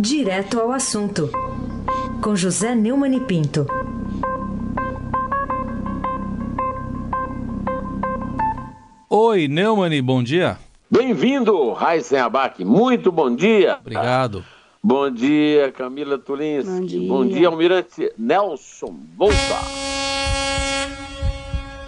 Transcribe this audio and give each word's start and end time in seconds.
Direto 0.00 0.60
ao 0.60 0.70
assunto, 0.70 1.28
com 2.22 2.36
José 2.36 2.72
Neumann 2.72 3.16
e 3.16 3.20
Pinto. 3.20 3.66
Oi, 9.10 9.48
Neumann, 9.48 10.00
bom 10.00 10.22
dia. 10.22 10.56
Bem-vindo, 10.88 11.72
Raíssen 11.72 12.20
Abac. 12.20 12.64
Muito 12.64 13.10
bom 13.10 13.34
dia. 13.34 13.78
Obrigado. 13.80 14.44
Bom 14.80 15.10
dia, 15.10 15.72
Camila 15.72 16.16
Tulinski. 16.16 16.70
Bom 16.70 16.86
dia. 16.86 17.08
Bom 17.08 17.26
dia, 17.26 17.48
Almirante 17.48 18.12
Nelson 18.16 18.94
Volta. 19.16 19.34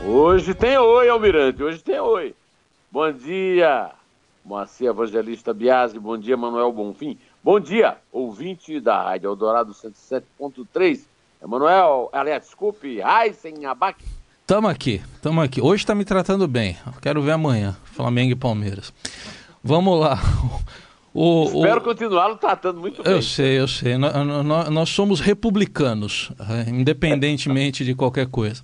Hoje 0.04 0.52
tem 0.52 0.76
oi, 0.76 1.08
Almirante. 1.08 1.62
Hoje 1.62 1.78
tem 1.78 2.00
oi. 2.00 2.34
Bom 2.90 3.12
dia, 3.12 3.92
Moacir 4.44 4.88
Evangelista 4.88 5.54
Biasi. 5.54 5.96
Bom 5.96 6.18
dia, 6.18 6.36
Manuel 6.36 6.72
Bonfim. 6.72 7.16
Bom 7.42 7.58
dia, 7.58 7.96
ouvinte 8.12 8.78
da 8.80 9.02
Rádio 9.02 9.28
Eldorado 9.28 9.72
107.3. 9.72 11.00
Emanuel, 11.42 12.10
aliás, 12.12 12.42
desculpe, 12.42 13.00
Raíssen 13.00 13.64
Abac. 13.64 14.04
Tamo 14.46 14.68
aqui, 14.68 15.00
tamo 15.22 15.40
aqui. 15.40 15.58
Hoje 15.58 15.86
tá 15.86 15.94
me 15.94 16.04
tratando 16.04 16.46
bem. 16.46 16.76
Quero 17.00 17.22
ver 17.22 17.32
amanhã, 17.32 17.74
Flamengo 17.82 18.32
e 18.32 18.36
Palmeiras. 18.36 18.92
Vamos 19.64 19.98
lá. 19.98 20.18
O, 21.14 21.44
Espero 21.44 21.80
o... 21.80 21.82
continuá-lo 21.82 22.36
tratando 22.36 22.78
muito 22.78 23.02
bem. 23.02 23.10
Eu 23.10 23.22
sei, 23.22 23.58
eu 23.58 23.66
sei. 23.66 23.96
Nós, 23.96 24.14
nós, 24.44 24.68
nós 24.68 24.88
somos 24.90 25.18
republicanos, 25.18 26.30
eh, 26.38 26.70
independentemente 26.70 27.86
de 27.86 27.94
qualquer 27.94 28.26
coisa. 28.26 28.62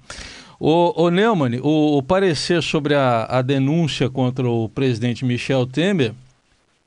O, 0.60 1.04
o 1.04 1.10
Neumann, 1.10 1.58
o, 1.62 1.96
o 1.96 2.02
parecer 2.02 2.62
sobre 2.62 2.94
a, 2.94 3.24
a 3.24 3.40
denúncia 3.42 4.10
contra 4.10 4.46
o 4.46 4.68
presidente 4.68 5.24
Michel 5.24 5.66
Temer 5.66 6.14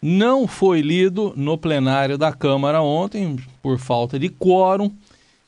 não 0.02 0.48
foi 0.48 0.82
lido 0.82 1.34
no 1.36 1.58
plenário 1.58 2.18
da 2.18 2.32
Câmara 2.32 2.82
ontem, 2.82 3.36
por 3.62 3.78
falta 3.78 4.18
de 4.18 4.30
quórum. 4.30 4.92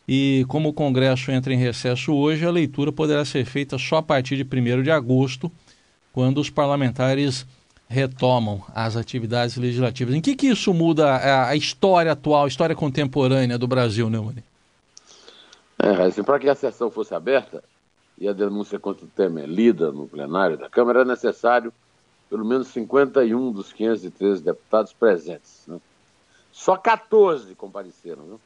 E 0.08 0.46
como 0.50 0.70
o 0.70 0.74
Congresso 0.74 1.32
entra 1.32 1.54
em 1.54 1.58
recesso 1.58 2.14
hoje, 2.14 2.46
a 2.46 2.52
leitura 2.52 2.92
poderá 2.92 3.24
ser 3.24 3.46
feita 3.46 3.78
só 3.78 3.98
a 3.98 4.04
partir 4.04 4.36
de 4.36 4.44
1 4.44 4.84
de 4.84 4.92
agosto, 4.92 5.50
quando 6.12 6.40
os 6.40 6.50
parlamentares 6.50 7.46
retomam 7.88 8.64
as 8.74 8.96
atividades 8.96 9.58
legislativas. 9.58 10.16
Em 10.16 10.22
que, 10.22 10.36
que 10.36 10.48
isso 10.48 10.74
muda 10.74 11.48
a, 11.48 11.56
história 11.56 12.12
atual, 12.12 12.46
a 12.46 12.48
história 12.48 12.76
contemporânea 12.76 13.58
do 13.58 13.68
Brasil, 13.68 14.10
Neumann? 14.10 14.44
É, 15.78 15.90
assim, 16.04 16.24
para 16.24 16.40
que 16.40 16.50
a 16.50 16.56
sessão 16.56 16.92
fosse 16.92 17.14
aberta 17.14 17.64
e 18.18 18.28
a 18.28 18.34
denúncia 18.34 18.80
contra 18.80 19.06
o 19.06 19.10
Temer 19.10 19.46
lida 19.46 19.92
no 19.92 20.08
plenário 20.08 20.58
da 20.58 20.70
Câmara, 20.70 21.00
era 21.00 21.10
necessário 21.10 21.74
pelo 22.32 22.46
menos 22.46 22.70
51 22.70 23.52
dos 23.52 23.74
513 23.74 24.42
deputados 24.42 24.94
presentes. 24.94 25.66
Né? 25.68 25.82
Só 26.50 26.78
14 26.78 27.54
compareceram 27.56 28.40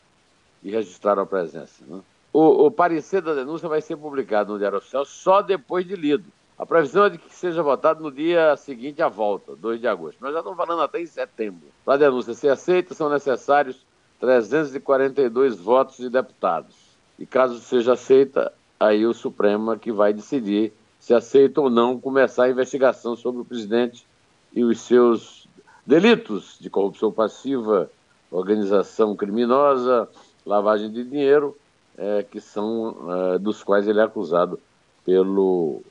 e 0.64 0.72
registraram 0.72 1.22
a 1.22 1.25
presença. 1.28 1.83
Né? 1.88 2.02
O, 2.33 2.66
o 2.66 2.72
parecer 2.72 3.22
da 3.22 3.36
denúncia 3.36 3.69
vai 3.69 3.81
ser 3.81 3.95
publicado 3.95 4.53
no 4.53 4.58
Diário 4.58 4.80
Oficial 4.80 5.06
só 5.06 5.44
depois 5.44 5.88
de 5.88 5.95
lido. 5.95 6.25
A 6.58 6.66
previsão 6.66 7.06
é 7.06 7.11
de 7.11 7.19
que 7.19 7.31
seja 7.31 7.61
votado 7.61 8.02
no 8.02 8.11
dia 8.11 8.58
seguinte 8.58 9.03
à 9.03 9.08
volta, 9.08 9.56
2 9.56 9.80
de 9.80 9.88
agosto. 9.88 10.17
Nós 10.19 10.33
já 10.33 10.39
estamos 10.39 10.58
falando 10.58 10.81
até 10.81 11.00
em 11.00 11.06
setembro. 11.06 11.67
Para 11.86 11.94
a 11.94 11.97
denúncia 11.97 12.33
ser 12.33 12.50
aceita, 12.50 12.95
são 12.95 13.08
necessários 13.08 13.86
342 14.19 15.59
votos 15.59 15.97
de 15.97 16.09
deputados. 16.09 16.75
E 17.19 17.25
caso 17.25 17.59
seja 17.59 17.94
aceita, 17.94 18.52
aí 18.80 19.06
o 19.06 19.13
Supremo 19.13 19.73
é 19.73 19.78
que 19.78 19.91
vai 19.91 20.11
decidir 20.11 20.73
se 21.06 21.14
aceita 21.14 21.61
ou 21.61 21.70
não 21.70 22.00
começar 22.00 22.45
a 22.45 22.50
investigação 22.50 23.16
sobre 23.16 23.39
o 23.39 23.45
presidente 23.45 24.08
e 24.52 24.64
os 24.64 24.81
seus 24.81 25.47
delitos 25.86 26.58
de 26.59 26.67
corrupção 26.67 27.12
passiva, 27.12 27.92
organização 28.31 29.16
criminosa, 29.16 30.09
lavagem 30.44 30.92
de 30.92 31.03
dinheiro, 31.03 31.56
é, 31.95 32.23
que 32.23 32.42
são 32.42 32.97
é, 33.08 33.38
dos 33.38 33.63
quais 33.63 33.88
ele 33.88 34.00
é 34.00 34.03
acusado 34.03 34.59
pelo 35.06 35.84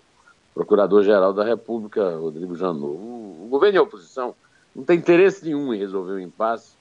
Procurador-Geral 0.52 1.32
da 1.32 1.44
República, 1.44 2.16
Rodrigo 2.16 2.56
Janot. 2.56 2.84
O, 2.84 3.44
o 3.44 3.48
governo 3.48 3.76
e 3.76 3.78
a 3.78 3.82
oposição 3.82 4.34
não 4.74 4.82
tem 4.82 4.98
interesse 4.98 5.44
nenhum 5.44 5.72
em 5.72 5.78
resolver 5.78 6.14
o 6.14 6.20
impasse 6.20 6.72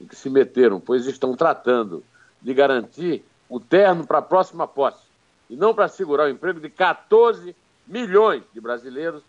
em 0.00 0.06
que 0.06 0.14
se 0.14 0.30
meteram, 0.30 0.78
pois 0.78 1.08
estão 1.08 1.34
tratando 1.34 2.04
de 2.40 2.54
garantir 2.54 3.24
o 3.48 3.58
terno 3.58 4.06
para 4.06 4.18
a 4.18 4.22
próxima 4.22 4.68
posse 4.68 5.02
e 5.50 5.56
não 5.56 5.74
para 5.74 5.88
segurar 5.88 6.26
o 6.26 6.30
emprego 6.30 6.60
de 6.60 6.70
14 6.70 7.56
milhões 7.86 8.42
de 8.52 8.60
brasileiros 8.60 9.22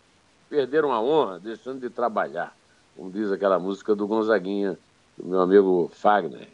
perderam 0.50 0.92
a 0.92 1.02
honra, 1.02 1.40
deixando 1.40 1.82
de 1.82 1.90
trabalhar, 1.90 2.56
como 2.96 3.12
diz 3.12 3.32
aquela 3.32 3.58
música 3.58 3.96
do 3.96 4.08
Gonzaguinha, 4.08 4.78
do 5.18 5.28
meu 5.28 5.42
amigo 5.42 5.92
Fagner. 5.94 6.48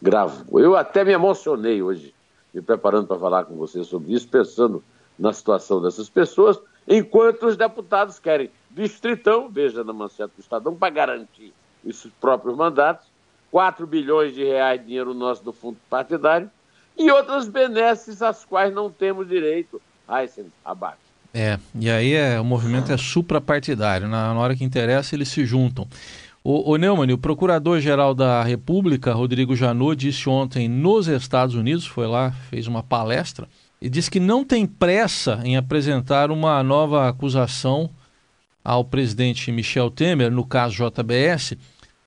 Gravo. 0.00 0.58
Eu 0.58 0.76
até 0.76 1.04
me 1.04 1.12
emocionei 1.12 1.82
hoje, 1.82 2.14
me 2.52 2.62
preparando 2.62 3.06
para 3.06 3.18
falar 3.18 3.44
com 3.44 3.56
você 3.56 3.84
sobre 3.84 4.12
isso, 4.12 4.28
pensando 4.28 4.82
na 5.18 5.32
situação 5.32 5.80
dessas 5.80 6.08
pessoas, 6.08 6.58
enquanto 6.86 7.46
os 7.46 7.56
deputados 7.56 8.18
querem 8.18 8.50
distritão, 8.70 9.48
veja 9.48 9.82
na 9.82 9.92
manchete 9.92 10.34
do 10.36 10.40
Estadão, 10.40 10.74
para 10.74 10.90
garantir 10.90 11.52
os 11.84 12.06
próprios 12.20 12.56
mandatos, 12.56 13.06
4 13.50 13.86
bilhões 13.86 14.34
de 14.34 14.44
reais 14.44 14.84
dinheiro 14.84 15.14
nosso 15.14 15.42
do 15.42 15.52
fundo 15.52 15.78
partidário 15.88 16.50
e 16.96 17.10
outras 17.10 17.48
benesses 17.48 18.22
às 18.22 18.44
quais 18.44 18.72
não 18.72 18.90
temos 18.90 19.28
direito. 19.28 19.80
Aysen, 20.06 20.52
abaixo. 20.64 21.05
É, 21.32 21.58
e 21.78 21.90
aí 21.90 22.12
é, 22.14 22.40
o 22.40 22.44
movimento 22.44 22.90
é 22.92 22.96
suprapartidário, 22.96 24.08
na, 24.08 24.32
na 24.32 24.40
hora 24.40 24.56
que 24.56 24.64
interessa 24.64 25.14
eles 25.14 25.28
se 25.28 25.44
juntam. 25.44 25.86
O, 26.42 26.72
o 26.72 26.76
Neumann, 26.76 27.12
o 27.12 27.18
Procurador-Geral 27.18 28.14
da 28.14 28.42
República, 28.42 29.12
Rodrigo 29.12 29.56
Janot, 29.56 29.96
disse 29.96 30.28
ontem 30.28 30.68
nos 30.68 31.08
Estados 31.08 31.56
Unidos, 31.56 31.86
foi 31.86 32.06
lá, 32.06 32.30
fez 32.48 32.66
uma 32.68 32.82
palestra, 32.82 33.48
e 33.82 33.88
disse 33.88 34.10
que 34.10 34.20
não 34.20 34.44
tem 34.44 34.64
pressa 34.64 35.40
em 35.44 35.56
apresentar 35.56 36.30
uma 36.30 36.62
nova 36.62 37.08
acusação 37.08 37.90
ao 38.64 38.84
presidente 38.84 39.50
Michel 39.52 39.90
Temer, 39.90 40.30
no 40.30 40.46
caso 40.46 40.76
JBS. 40.76 41.56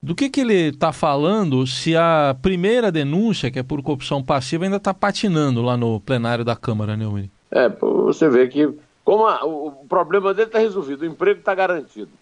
Do 0.02 0.14
que, 0.14 0.30
que 0.30 0.40
ele 0.40 0.68
está 0.68 0.92
falando 0.92 1.66
se 1.66 1.94
a 1.94 2.34
primeira 2.40 2.90
denúncia, 2.90 3.50
que 3.50 3.58
é 3.58 3.62
por 3.62 3.82
corrupção 3.82 4.22
passiva, 4.22 4.64
ainda 4.64 4.78
está 4.78 4.94
patinando 4.94 5.60
lá 5.60 5.76
no 5.76 6.00
plenário 6.00 6.44
da 6.44 6.56
Câmara, 6.56 6.96
Neumann? 6.96 7.30
É, 7.50 7.68
você 7.68 8.28
vê 8.30 8.48
que 8.48 8.68
como 9.10 9.26
a, 9.26 9.44
o, 9.44 9.66
o, 9.66 9.86
problema 9.88 10.32
dele 10.32 10.46
está 10.46 10.60
resolvido, 10.60 11.02
o 11.02 11.04
emprego 11.04 11.40
está 11.40 11.52
garantido. 11.52 12.12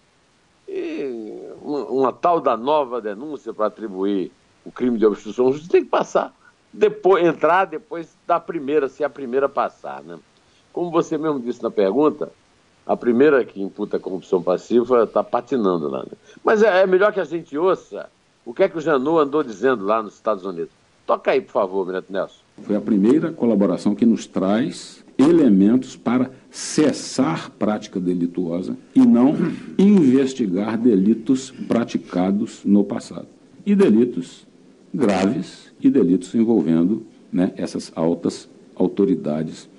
E 0.67 1.39
uma, 1.61 1.85
uma, 1.85 2.11
tal 2.11 2.41
da 2.41 2.57
nova 2.57 2.99
denúncia 2.99 3.53
para 3.53 3.67
atribuir 3.67 4.31
o 4.65 4.71
crime 4.71 4.97
de 4.97 5.05
obstrução 5.05 5.51
justiça 5.51 5.71
tem 5.71 5.83
que 5.83 5.89
passar 5.91 6.33
depois 6.73 7.23
entrar 7.23 7.65
depois 7.65 8.17
da 8.25 8.39
primeira, 8.39 8.89
se 8.89 9.03
a 9.03 9.09
primeira 9.09 9.47
passar, 9.47 10.01
né? 10.01 10.17
Como 10.73 10.89
você 10.89 11.15
mesmo 11.15 11.39
disse 11.39 11.61
na 11.61 11.69
pergunta, 11.69 12.31
a 12.87 12.97
primeira 12.97 13.45
que 13.45 13.61
imputa 13.61 13.99
corrupção 13.99 14.41
passiva 14.41 15.03
está 15.03 15.23
patinando 15.23 15.89
lá. 15.89 15.99
Né? 15.99 16.13
Mas 16.43 16.63
é, 16.63 16.81
é, 16.81 16.87
melhor 16.87 17.13
que 17.13 17.19
a 17.19 17.23
gente 17.23 17.55
ouça 17.55 18.09
o 18.43 18.51
que 18.51 18.63
é 18.63 18.67
que 18.67 18.79
o 18.79 18.81
Janot 18.81 19.19
andou 19.19 19.43
dizendo 19.43 19.85
lá 19.85 20.01
nos 20.01 20.15
Estados 20.15 20.43
Unidos. 20.43 20.71
Toca 21.05 21.29
aí, 21.29 21.41
por 21.41 21.51
favor, 21.51 21.85
Mirante 21.85 22.11
Nelson. 22.11 22.41
Foi 22.63 22.75
a 22.75 22.81
primeira 22.81 23.31
colaboração 23.31 23.93
que 23.93 24.07
nos 24.07 24.25
traz 24.25 25.07
elementos 25.19 25.97
para 25.97 26.31
cessar 26.49 27.51
prática 27.51 27.99
delituosa 27.99 28.77
e 28.95 29.01
não 29.01 29.35
investigar 29.77 30.77
delitos 30.77 31.51
praticados 31.51 32.61
no 32.63 32.85
passado. 32.85 33.27
E 33.65 33.75
delitos 33.75 34.47
graves 34.93 35.73
e 35.81 35.89
delitos 35.89 36.33
envolvendo 36.33 37.05
né, 37.31 37.51
essas 37.57 37.91
altas 37.95 38.49
autoridades 38.73 39.69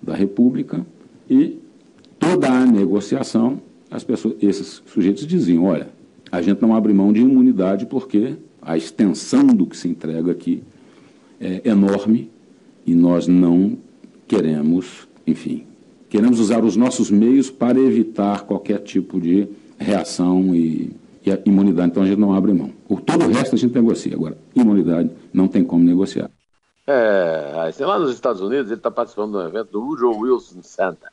da 0.00 0.14
República 0.14 0.86
e 1.28 1.58
toda 2.18 2.48
a 2.50 2.66
negociação, 2.66 3.60
as 3.90 4.04
pessoas, 4.04 4.34
esses 4.42 4.82
sujeitos 4.86 5.26
diziam, 5.26 5.64
olha, 5.64 5.88
a 6.30 6.42
gente 6.42 6.60
não 6.60 6.74
abre 6.74 6.92
mão 6.92 7.12
de 7.12 7.20
imunidade 7.20 7.86
porque 7.86 8.36
a 8.60 8.76
extensão 8.76 9.46
do 9.46 9.66
que 9.66 9.76
se 9.76 9.88
entrega 9.88 10.30
aqui 10.30 10.62
é 11.40 11.62
enorme 11.68 12.30
e 12.86 12.94
nós 12.94 13.26
não 13.26 13.76
queremos, 14.34 15.06
enfim, 15.26 15.66
queremos 16.08 16.40
usar 16.40 16.64
os 16.64 16.74
nossos 16.74 17.10
meios 17.10 17.50
para 17.50 17.78
evitar 17.78 18.44
qualquer 18.44 18.78
tipo 18.78 19.20
de 19.20 19.46
reação 19.78 20.54
e 20.54 20.90
e 21.24 21.30
a 21.30 21.38
imunidade, 21.46 21.90
então 21.90 22.02
a 22.02 22.06
gente 22.06 22.18
não 22.18 22.34
abre 22.34 22.52
mão. 22.52 22.72
O 22.88 23.00
todo 23.00 23.26
o 23.26 23.28
resto 23.28 23.54
a 23.54 23.58
gente 23.58 23.72
negocia. 23.72 24.12
Agora, 24.12 24.36
imunidade 24.56 25.08
não 25.32 25.46
tem 25.46 25.62
como 25.62 25.84
negociar. 25.84 26.28
É, 26.84 27.68
assim, 27.68 27.84
lá 27.84 27.96
nos 27.96 28.12
Estados 28.12 28.40
Unidos 28.40 28.72
ele 28.72 28.80
está 28.80 28.90
participando 28.90 29.30
de 29.30 29.36
um 29.36 29.46
evento 29.46 29.70
do 29.70 29.80
Woodrow 29.80 30.18
Wilson 30.18 30.62
Center. 30.64 31.10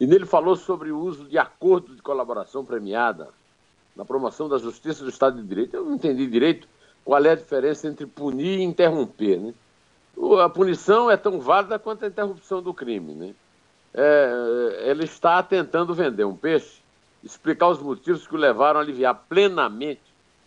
E 0.00 0.06
nele 0.06 0.26
falou 0.26 0.56
sobre 0.56 0.90
o 0.90 0.98
uso 0.98 1.26
de 1.26 1.38
acordo 1.38 1.94
de 1.94 2.02
colaboração 2.02 2.64
premiada 2.64 3.28
na 3.94 4.04
promoção 4.04 4.48
da 4.48 4.58
justiça 4.58 5.04
do 5.04 5.10
Estado 5.10 5.40
de 5.40 5.46
Direito. 5.46 5.76
Eu 5.76 5.84
não 5.84 5.94
entendi 5.94 6.26
direito 6.26 6.66
qual 7.04 7.24
é 7.24 7.30
a 7.30 7.36
diferença 7.36 7.86
entre 7.86 8.04
punir 8.04 8.58
e 8.58 8.64
interromper. 8.64 9.38
Né? 9.38 9.54
A 10.42 10.48
punição 10.48 11.10
é 11.10 11.16
tão 11.16 11.40
válida 11.40 11.78
quanto 11.78 12.04
a 12.04 12.08
interrupção 12.08 12.62
do 12.62 12.72
crime. 12.72 13.12
Né? 13.14 13.34
É, 13.94 14.84
ele 14.86 15.04
está 15.04 15.42
tentando 15.42 15.94
vender 15.94 16.24
um 16.24 16.36
peixe 16.36 16.80
explicar 17.26 17.68
os 17.68 17.80
motivos 17.80 18.26
que 18.26 18.34
o 18.34 18.38
levaram 18.38 18.78
a 18.78 18.82
aliviar 18.82 19.14
plenamente, 19.28 20.00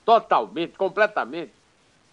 totalmente, 0.06 0.78
completamente 0.78 1.52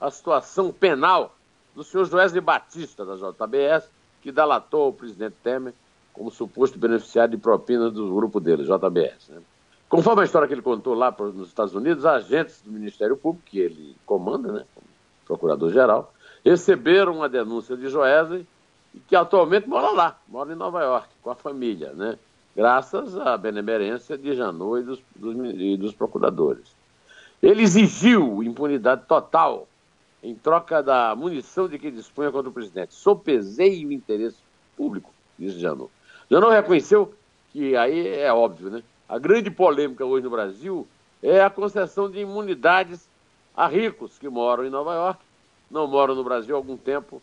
a 0.01 0.11
situação 0.11 0.73
penal 0.73 1.35
do 1.75 1.85
senhor 1.85 2.05
Joesley 2.07 2.41
Batista, 2.41 3.05
da 3.05 3.15
JBS, 3.15 3.89
que 4.21 4.33
delatou 4.33 4.89
o 4.89 4.93
presidente 4.93 5.37
Temer 5.43 5.73
como 6.13 6.31
suposto 6.31 6.79
beneficiário 6.79 7.37
de 7.37 7.37
propinas 7.37 7.93
do 7.93 8.13
grupo 8.15 8.41
dele, 8.41 8.65
JBS. 8.65 9.29
Né? 9.29 9.41
Conforme 9.89 10.23
a 10.23 10.25
história 10.25 10.49
que 10.49 10.55
ele 10.55 10.63
contou 10.63 10.95
lá 10.95 11.15
nos 11.19 11.49
Estados 11.49 11.75
Unidos, 11.75 12.05
agentes 12.05 12.61
do 12.63 12.73
Ministério 12.73 13.17
Público, 13.17 13.47
que 13.47 13.61
ele 13.61 13.95
comanda, 14.05 14.51
né, 14.51 14.65
procurador-geral, 15.27 16.13
receberam 16.49 17.17
uma 17.17 17.29
denúncia 17.29 17.77
de 17.77 17.89
Joesley, 17.89 18.47
que 19.09 19.17
atualmente 19.17 19.69
mora 19.69 19.91
lá, 19.91 20.19
mora 20.29 20.53
em 20.53 20.57
Nova 20.57 20.81
York, 20.81 21.09
com 21.21 21.31
a 21.31 21.35
família, 21.35 21.93
né? 21.93 22.17
graças 22.55 23.19
à 23.19 23.37
benemerência 23.37 24.17
de 24.17 24.35
Janot 24.35 24.81
e 24.81 24.85
dos, 24.85 25.03
dos, 25.17 25.37
e 25.61 25.77
dos 25.77 25.93
procuradores. 25.93 26.75
Ele 27.43 27.63
exigiu 27.63 28.43
impunidade 28.45 29.03
total 29.07 29.67
em 30.23 30.35
troca 30.35 30.83
da 30.83 31.15
munição 31.17 31.69
de 31.69 31.79
que 31.79 31.91
dispunha 31.91 32.31
contra 32.31 32.49
o 32.49 32.53
presidente. 32.53 32.95
Sopesei 32.95 33.85
o 33.85 33.93
interesse 33.93 34.39
público, 34.77 35.13
disse 35.37 35.59
Janot. 35.59 35.91
Janot 36.31 36.53
reconheceu 36.53 37.13
que 37.53 37.77
aí 37.77 38.09
é 38.09 38.33
óbvio, 38.33 38.71
né? 38.71 38.83
A 39.09 39.19
grande 39.19 39.51
polêmica 39.51 40.05
hoje 40.05 40.25
no 40.25 40.31
Brasil 40.31 40.87
é 41.23 41.43
a 41.43 41.51
concessão 41.51 42.09
de 42.09 42.21
imunidades 42.21 43.09
a 43.55 43.67
ricos 43.67 44.17
que 44.19 44.29
moram 44.29 44.65
em 44.65 44.71
Nova 44.71 44.95
York, 44.95 45.26
não 45.71 45.87
moram 45.87 46.15
no 46.15 46.25
Brasil 46.25 46.55
há 46.55 46.59
algum 46.59 46.77
tempo, 46.77 47.23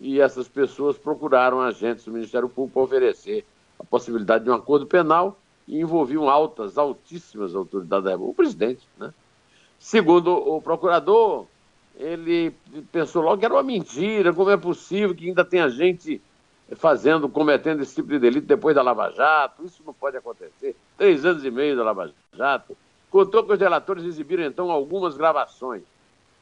e 0.00 0.20
essas 0.20 0.48
pessoas 0.48 0.98
procuraram 0.98 1.60
agentes 1.60 2.04
do 2.04 2.12
Ministério 2.12 2.48
Público 2.48 2.80
oferecer 2.80 3.44
a 3.78 3.84
possibilidade 3.84 4.44
de 4.44 4.50
um 4.50 4.54
acordo 4.54 4.86
penal 4.86 5.38
e 5.66 5.80
envolviam 5.80 6.28
altas, 6.28 6.76
altíssimas 6.76 7.54
autoridades 7.54 8.04
da 8.04 8.10
República, 8.10 8.32
o 8.32 8.34
presidente, 8.34 8.86
né? 8.98 9.12
Segundo 9.78 10.32
o 10.32 10.60
procurador, 10.60 11.46
ele 11.96 12.54
pensou 12.90 13.22
logo 13.22 13.38
que 13.38 13.44
era 13.44 13.54
uma 13.54 13.62
mentira, 13.62 14.32
como 14.32 14.50
é 14.50 14.56
possível 14.56 15.14
que 15.14 15.28
ainda 15.28 15.44
tenha 15.44 15.68
gente 15.68 16.20
fazendo, 16.76 17.28
cometendo 17.28 17.82
esse 17.82 17.94
tipo 17.94 18.08
de 18.08 18.18
delito 18.18 18.46
depois 18.46 18.74
da 18.74 18.82
Lava 18.82 19.10
Jato, 19.10 19.64
isso 19.64 19.82
não 19.86 19.92
pode 19.92 20.16
acontecer. 20.16 20.74
Três 20.96 21.24
anos 21.24 21.44
e 21.44 21.50
meio 21.50 21.76
da 21.76 21.84
Lava 21.84 22.10
Jato. 22.32 22.76
Contou 23.10 23.44
que 23.44 23.52
os 23.52 23.60
relatores 23.60 24.04
exibiram 24.04 24.44
então 24.44 24.70
algumas 24.70 25.16
gravações 25.16 25.82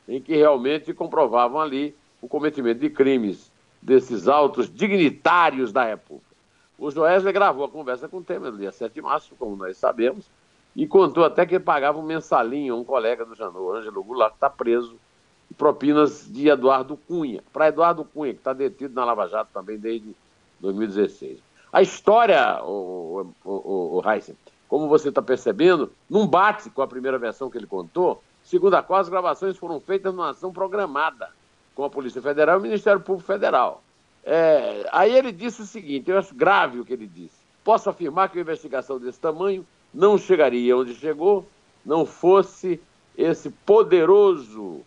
em 0.09 0.21
que 0.21 0.37
realmente 0.37 0.93
comprovavam 0.93 1.61
ali 1.61 1.95
o 2.21 2.29
cometimento 2.29 2.81
de 2.81 2.91
crimes 2.91 3.51
desses 3.81 4.29
altos 4.29 4.73
dignitários 4.73 5.73
da 5.73 5.85
República. 5.85 6.33
O 6.79 6.91
Joesley 6.91 7.33
gravou 7.33 7.65
a 7.65 7.69
conversa 7.69 8.09
com 8.09 8.19
o 8.19 8.23
Temer 8.23 8.53
no 8.53 8.59
dia 8.59 8.73
7 8.73 8.93
de 8.93 9.03
março, 9.03 9.35
como 9.39 9.57
nós 9.57 9.77
sabemos, 9.77 10.27
e 10.75 10.87
contou 10.87 11.25
até 11.25 11.45
que 11.45 11.55
ele 11.55 11.65
pagava 11.65 11.99
um 11.99 12.03
mensalinho 12.03 12.75
a 12.75 12.77
um 12.77 12.85
colega 12.85 13.25
do 13.25 13.35
Janot, 13.35 13.79
Ângelo 13.79 14.03
Goulart, 14.03 14.33
que 14.33 14.37
está 14.37 14.51
preso, 14.51 14.97
propinas 15.57 16.27
de 16.29 16.49
Eduardo 16.49 16.97
Cunha, 16.97 17.43
para 17.53 17.69
Eduardo 17.69 18.05
Cunha, 18.05 18.33
que 18.33 18.41
está 18.41 18.53
detido 18.53 18.95
na 18.95 19.05
Lava 19.05 19.29
Jato 19.29 19.51
também 19.53 19.79
desde 19.79 20.15
2016. 20.61 21.39
A 21.73 21.83
história, 21.83 22.63
o, 22.65 23.33
o, 23.45 23.51
o, 23.51 24.01
o 24.01 24.11
Heisen, 24.11 24.37
como 24.69 24.89
você 24.89 25.11
está 25.11 25.21
percebendo, 25.21 25.93
não 26.09 26.27
bate 26.27 26.71
com 26.71 26.81
a 26.81 26.87
primeira 26.87 27.19
versão 27.19 27.51
que 27.51 27.59
ele 27.59 27.67
contou, 27.67 28.23
segundo 28.53 28.75
a 28.75 28.83
qual 28.83 29.01
as 29.01 29.09
gravações 29.09 29.57
foram 29.57 29.81
feitas 29.81 30.13
numa 30.13 30.29
ação 30.29 30.53
programada 30.53 31.31
com 31.75 31.85
a 31.85 31.89
Polícia 31.89 32.21
Federal 32.21 32.57
e 32.57 32.59
o 32.59 32.63
Ministério 32.63 33.01
Público 33.01 33.27
Federal. 33.27 33.83
É, 34.23 34.87
aí 34.93 35.17
ele 35.17 35.33
disse 35.33 35.63
o 35.63 35.65
seguinte, 35.65 36.11
eu 36.11 36.19
acho 36.19 36.35
grave 36.35 36.79
o 36.79 36.85
que 36.85 36.93
ele 36.93 37.07
disse. 37.07 37.35
Posso 37.65 37.89
afirmar 37.89 38.29
que 38.29 38.37
uma 38.37 38.43
investigação 38.43 38.99
desse 38.99 39.19
tamanho 39.19 39.67
não 39.93 40.19
chegaria 40.19 40.77
onde 40.77 40.95
chegou, 40.95 41.49
não 41.83 42.05
fosse 42.05 42.79
esse 43.17 43.49
poderoso 43.49 44.83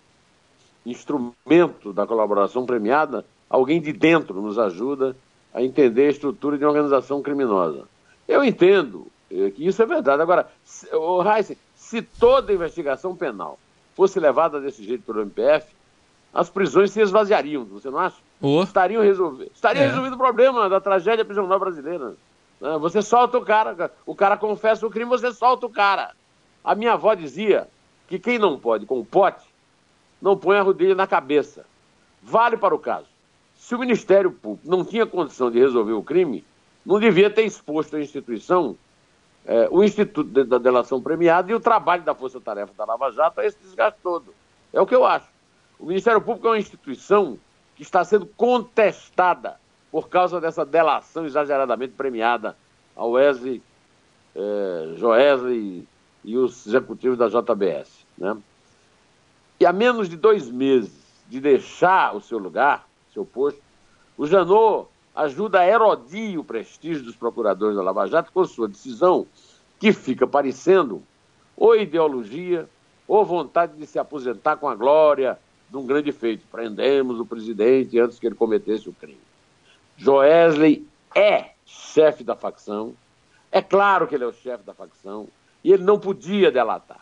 instrumento 0.86 1.92
da 1.92 2.06
colaboração 2.06 2.68
premiada, 2.68 3.26
alguém 3.50 3.82
de 3.82 3.92
dentro 3.92 4.44
nos 4.44 4.60
ajuda 4.60 5.16
a 5.52 5.64
entender 5.64 6.06
a 6.06 6.12
estrutura 6.12 6.56
de 6.56 6.64
uma 6.64 6.70
organização 6.70 7.20
criminosa. 7.20 7.86
Eu 8.28 8.44
entendo 8.44 9.08
é, 9.32 9.50
que 9.50 9.66
isso 9.66 9.82
é 9.82 9.88
verdade. 9.88 10.22
Agora, 10.22 10.48
o 10.94 11.24
Heisen, 11.24 11.58
se 11.86 12.02
toda 12.02 12.52
investigação 12.52 13.16
penal 13.16 13.60
fosse 13.96 14.20
levada 14.20 14.60
desse 14.60 14.84
jeito 14.84 15.04
pelo 15.04 15.22
MPF, 15.22 15.68
as 16.34 16.50
prisões 16.50 16.92
se 16.92 17.00
esvaziariam, 17.00 17.64
você 17.64 17.92
não 17.92 18.00
acha? 18.00 18.18
Oh. 18.42 18.64
Estariam 18.64 19.04
resolvido, 19.04 19.52
estaria 19.54 19.84
é. 19.84 19.88
resolvido 19.88 20.14
o 20.14 20.18
problema 20.18 20.68
da 20.68 20.82
tragédia 20.82 21.24
prisional 21.24 21.60
brasileira. 21.60 22.16
Né? 22.60 22.78
Você 22.80 23.04
solta 23.04 23.38
o 23.38 23.46
cara, 23.46 23.92
o 24.04 24.16
cara 24.16 24.36
confessa 24.36 24.86
o 24.86 24.90
crime, 24.90 25.08
você 25.08 25.32
solta 25.32 25.68
o 25.68 25.70
cara. 25.70 26.14
A 26.64 26.74
minha 26.74 26.94
avó 26.94 27.14
dizia 27.14 27.68
que 28.08 28.18
quem 28.18 28.40
não 28.40 28.60
pode 28.60 28.88
com 28.88 29.00
o 29.00 29.06
pote, 29.06 29.46
não 30.20 30.36
põe 30.36 30.58
a 30.58 30.64
rodilha 30.64 30.96
na 30.96 31.06
cabeça. 31.06 31.68
Vale 32.24 32.58
para 32.58 32.74
o 32.74 32.80
caso. 32.80 33.08
Se 33.56 33.76
o 33.76 33.80
Ministério 33.80 34.31
Público 34.31 34.68
não 34.68 34.84
tinha 34.84 35.06
condição 35.06 35.52
de 35.52 35.60
resolver 35.60 35.94
o 35.94 36.04
crime, 36.04 36.44
não 36.84 37.00
devia 37.00 37.30
ter 37.30 37.44
exposto 37.44 37.96
à 37.96 38.02
instituição 38.02 38.76
é, 39.45 39.68
o 39.69 39.83
Instituto 39.83 40.44
da 40.44 40.57
Delação 40.57 41.01
Premiada 41.01 41.51
e 41.51 41.56
o 41.56 41.59
trabalho 41.59 42.03
da 42.03 42.15
Força 42.15 42.42
Tarefa 42.42 42.74
da 42.75 42.86
Lava 42.86 43.12
Jato 43.12 43.39
a 43.39 43.45
esse 43.45 43.57
desgaste 43.59 44.00
todo. 44.01 44.33
É 44.74 44.81
o 44.81 44.88
que 44.88 44.95
eu 44.95 45.06
acho. 45.06 45.27
O 45.80 45.86
Ministério 45.86 46.19
Público 46.19 46.47
é 46.47 46.51
uma 46.51 46.59
instituição 46.59 47.38
que 47.75 47.83
está 47.83 48.03
sendo 48.03 48.25
contestada 48.25 49.59
por 49.92 50.09
causa 50.09 50.42
dessa 50.42 50.65
delação 50.65 51.25
exageradamente 51.25 51.94
premiada 51.94 52.57
ao 52.95 53.12
Wesley, 53.12 53.62
eh, 54.36 54.94
Joesley 54.97 55.88
e 56.24 56.38
os 56.38 56.65
executivos 56.65 57.18
da 57.18 57.27
JBS. 57.27 58.06
Né? 58.18 58.36
E 59.59 59.65
a 59.65 59.71
menos 59.71 60.09
de 60.09 60.18
dois 60.18 60.50
meses 60.50 60.92
de 61.30 61.39
deixar 61.39 62.15
o 62.15 62.21
seu 62.21 62.38
lugar, 62.38 62.88
seu 63.13 63.25
posto, 63.25 63.62
o 64.18 64.25
Janot 64.25 64.88
ajuda 65.16 65.60
a 65.62 65.68
erodir 65.68 66.40
o 66.40 66.44
prestígio 66.44 67.04
dos 67.04 67.16
procuradores 67.16 67.78
da 67.78 67.84
Lava 67.84 68.06
Jato 68.08 68.32
com 68.32 68.44
sua 68.46 68.68
decisão, 68.68 69.26
que 69.80 69.94
fica 69.94 70.28
parecendo 70.28 71.02
ou 71.56 71.76
ideologia 71.76 72.68
ou 73.08 73.24
vontade 73.24 73.78
de 73.78 73.86
se 73.86 73.98
aposentar 73.98 74.58
com 74.58 74.68
a 74.68 74.76
glória 74.76 75.40
de 75.70 75.78
um 75.78 75.86
grande 75.86 76.12
feito. 76.12 76.46
Prendemos 76.52 77.20
o 77.20 77.26
presidente 77.26 78.00
antes 78.00 78.20
que 78.20 78.26
ele 78.26 78.36
cometesse 78.36 78.90
o 78.90 78.94
crime. 78.94 79.20
Joesley 79.98 80.86
é 81.16 81.52
chefe 81.66 82.24
da 82.24 82.36
facção, 82.36 82.94
é 83.52 83.62
claro 83.62 84.08
que 84.08 84.16
ele 84.16 84.26
é 84.26 84.28
o 84.28 84.34
chefe 84.34 84.64
da 84.66 84.74
facção, 84.74 85.28
e 85.64 85.72
ele 85.72 85.84
não 85.84 85.98
podia 85.98 86.52
delatar. 86.52 87.00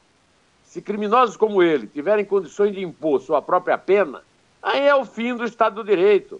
Se 0.63 0.81
criminosos 0.81 1.35
como 1.35 1.61
ele 1.61 1.87
tiverem 1.87 2.23
condições 2.23 2.73
de 2.73 2.81
impor 2.81 3.21
sua 3.21 3.41
própria 3.41 3.77
pena, 3.77 4.21
aí 4.61 4.87
é 4.87 4.95
o 4.95 5.03
fim 5.03 5.35
do 5.35 5.43
Estado 5.43 5.75
do 5.75 5.83
Direito. 5.83 6.39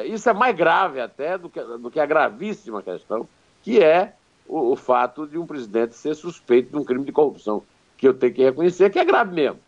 É, 0.00 0.06
isso 0.06 0.28
é 0.28 0.32
mais 0.32 0.56
grave 0.56 1.00
até 1.00 1.36
do 1.36 1.48
que, 1.50 1.60
do 1.60 1.90
que 1.90 2.00
a 2.00 2.06
gravíssima 2.06 2.82
questão, 2.82 3.28
que 3.62 3.80
é 3.80 4.14
o, 4.48 4.72
o 4.72 4.76
fato 4.76 5.26
de 5.26 5.38
um 5.38 5.46
presidente 5.46 5.94
ser 5.94 6.14
suspeito 6.14 6.70
de 6.70 6.76
um 6.76 6.84
crime 6.84 7.04
de 7.04 7.12
corrupção, 7.12 7.62
que 7.96 8.08
eu 8.08 8.14
tenho 8.14 8.32
que 8.32 8.42
reconhecer 8.42 8.90
que 8.90 8.98
é 8.98 9.04
grave 9.04 9.34
mesmo. 9.34 9.60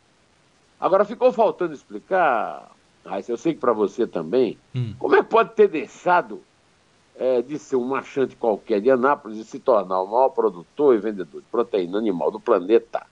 Agora, 0.80 1.04
ficou 1.04 1.32
faltando 1.32 1.74
explicar, 1.74 2.70
Raíssa, 3.04 3.30
eu 3.30 3.36
sei 3.36 3.54
que 3.54 3.60
para 3.60 3.72
você 3.72 4.06
também, 4.06 4.58
hum. 4.74 4.94
como 4.98 5.14
é 5.14 5.22
que 5.22 5.28
pode 5.28 5.52
ter 5.54 5.68
deixado 5.68 6.42
é, 7.14 7.42
de 7.42 7.58
ser 7.58 7.76
um 7.76 7.84
machante 7.84 8.34
qualquer 8.34 8.80
de 8.80 8.90
Anápolis 8.90 9.38
e 9.38 9.44
se 9.44 9.60
tornar 9.60 10.00
o 10.00 10.06
maior 10.06 10.30
produtor 10.30 10.94
e 10.94 10.98
vendedor 10.98 11.40
de 11.40 11.46
proteína 11.48 11.98
animal 11.98 12.30
do 12.30 12.40
planeta? 12.40 13.06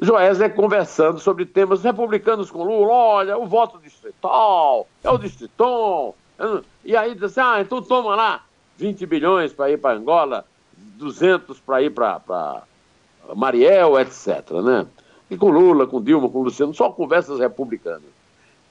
Joesley 0.00 0.50
conversando 0.50 1.18
sobre 1.18 1.44
temas 1.44 1.82
republicanos 1.82 2.50
com 2.50 2.62
Lula, 2.62 2.92
olha, 2.92 3.38
o 3.38 3.46
voto 3.46 3.78
distrital, 3.78 4.86
é 5.02 5.10
o 5.10 5.18
distritão, 5.18 6.14
e 6.84 6.96
aí 6.96 7.14
diz 7.14 7.24
assim, 7.24 7.40
ah, 7.40 7.60
então 7.60 7.82
toma 7.82 8.14
lá 8.14 8.44
20 8.76 9.04
bilhões 9.06 9.52
para 9.52 9.70
ir 9.70 9.78
para 9.78 9.96
Angola, 9.96 10.44
200 10.76 11.58
para 11.58 11.82
ir 11.82 11.90
para 11.90 12.62
Mariel, 13.34 13.98
etc, 13.98 14.50
né? 14.62 14.86
E 15.28 15.36
com 15.36 15.50
Lula, 15.50 15.86
com 15.86 16.00
Dilma, 16.00 16.30
com 16.30 16.42
Luciano, 16.42 16.72
só 16.72 16.90
conversas 16.90 17.40
republicanas. 17.40 18.18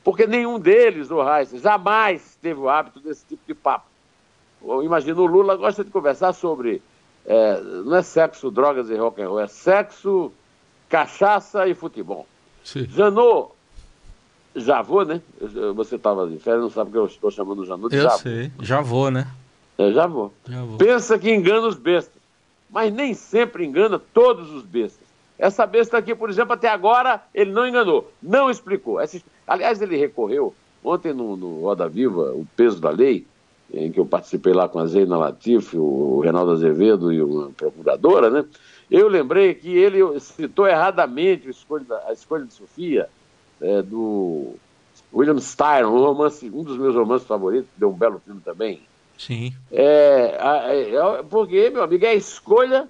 Porque 0.04 0.26
nenhum 0.26 0.58
deles, 0.58 1.12
o 1.12 1.22
Reis, 1.22 1.52
jamais 1.52 2.38
teve 2.42 2.60
o 2.60 2.70
hábito 2.70 3.00
desse 3.02 3.26
tipo 3.26 3.44
de 3.46 3.54
papo. 3.54 3.86
Eu 4.66 4.82
imagino, 4.82 5.22
o 5.22 5.26
Lula 5.26 5.56
gosta 5.58 5.84
de 5.84 5.92
conversar 5.92 6.34
sobre. 6.34 6.82
É, 7.26 7.60
não 7.60 7.98
é 7.98 8.02
sexo, 8.02 8.50
drogas 8.50 8.90
e 8.90 8.96
rock 8.96 9.22
and 9.22 9.28
roll, 9.28 9.42
é 9.42 9.48
sexo, 9.48 10.32
cachaça 10.90 11.68
e 11.68 11.74
futebol. 11.74 12.28
Sim. 12.64 12.86
Janot, 12.90 13.52
Javô, 14.56 15.04
né? 15.04 15.22
Você 15.76 15.96
estava 15.96 16.28
de 16.28 16.38
férias, 16.40 16.64
não 16.64 16.70
sabe 16.70 16.92
que 16.92 16.98
eu 16.98 17.06
estou 17.06 17.30
chamando 17.32 17.60
o 17.60 17.66
Janot 17.66 17.90
de 17.90 17.98
Eu 17.98 18.04
Javô. 18.04 18.18
sei, 18.18 18.52
Javô, 18.62 19.10
né? 19.10 19.28
É, 19.78 19.92
Javô. 19.92 20.32
Javô. 20.48 20.78
Pensa 20.78 21.20
que 21.20 21.34
engana 21.34 21.68
os 21.68 21.76
bestas, 21.76 22.22
mas 22.70 22.92
nem 22.92 23.14
sempre 23.14 23.66
engana 23.66 24.00
todos 24.14 24.52
os 24.52 24.64
bestas. 24.64 25.06
Essa 25.38 25.68
besta 25.68 25.98
aqui, 25.98 26.16
por 26.16 26.30
exemplo, 26.30 26.54
até 26.54 26.68
agora 26.68 27.22
ele 27.34 27.52
não 27.52 27.68
enganou, 27.68 28.12
não 28.22 28.50
explicou. 28.50 29.00
Essa, 29.00 29.22
aliás, 29.48 29.80
ele 29.82 29.96
recorreu 29.96 30.54
ontem 30.84 31.14
no, 31.14 31.38
no 31.38 31.62
Roda 31.62 31.88
Viva, 31.88 32.32
o 32.34 32.48
peso 32.56 32.80
da 32.82 32.90
lei, 32.90 33.28
em 33.74 33.92
que 33.92 34.00
eu 34.00 34.06
participei 34.06 34.54
lá 34.54 34.68
com 34.68 34.80
a 34.80 34.88
Zeina 34.88 35.18
Latif, 35.18 35.76
o 35.76 36.22
Reinaldo 36.22 36.52
Azevedo 36.52 37.12
e 37.12 37.22
uma 37.22 37.50
procuradora, 37.52 38.30
né? 38.30 38.46
Eu 38.90 39.08
lembrei 39.08 39.54
que 39.54 39.70
ele 39.70 40.20
citou 40.20 40.68
erradamente 40.68 41.48
a 41.48 41.52
escolha, 41.52 41.86
a 42.08 42.14
escolha 42.14 42.46
de 42.46 42.54
Sofia 42.54 43.10
é, 43.62 43.82
do 43.82 44.56
William 45.14 45.38
Styron, 45.38 45.90
um, 45.90 46.00
romance, 46.00 46.50
um 46.50 46.64
dos 46.64 46.78
meus 46.78 46.96
romances 46.96 47.28
favoritos, 47.28 47.70
que 47.74 47.80
deu 47.80 47.90
um 47.90 47.94
belo 47.94 48.22
filme 48.24 48.42
também. 48.42 48.82
Sim. 49.18 49.54
É, 49.72 50.38
é, 50.40 50.96
é, 50.96 51.24
porque, 51.24 51.70
meu 51.70 51.84
amigo, 51.84 52.06
é 52.06 52.10
a 52.10 52.16
escolha, 52.16 52.88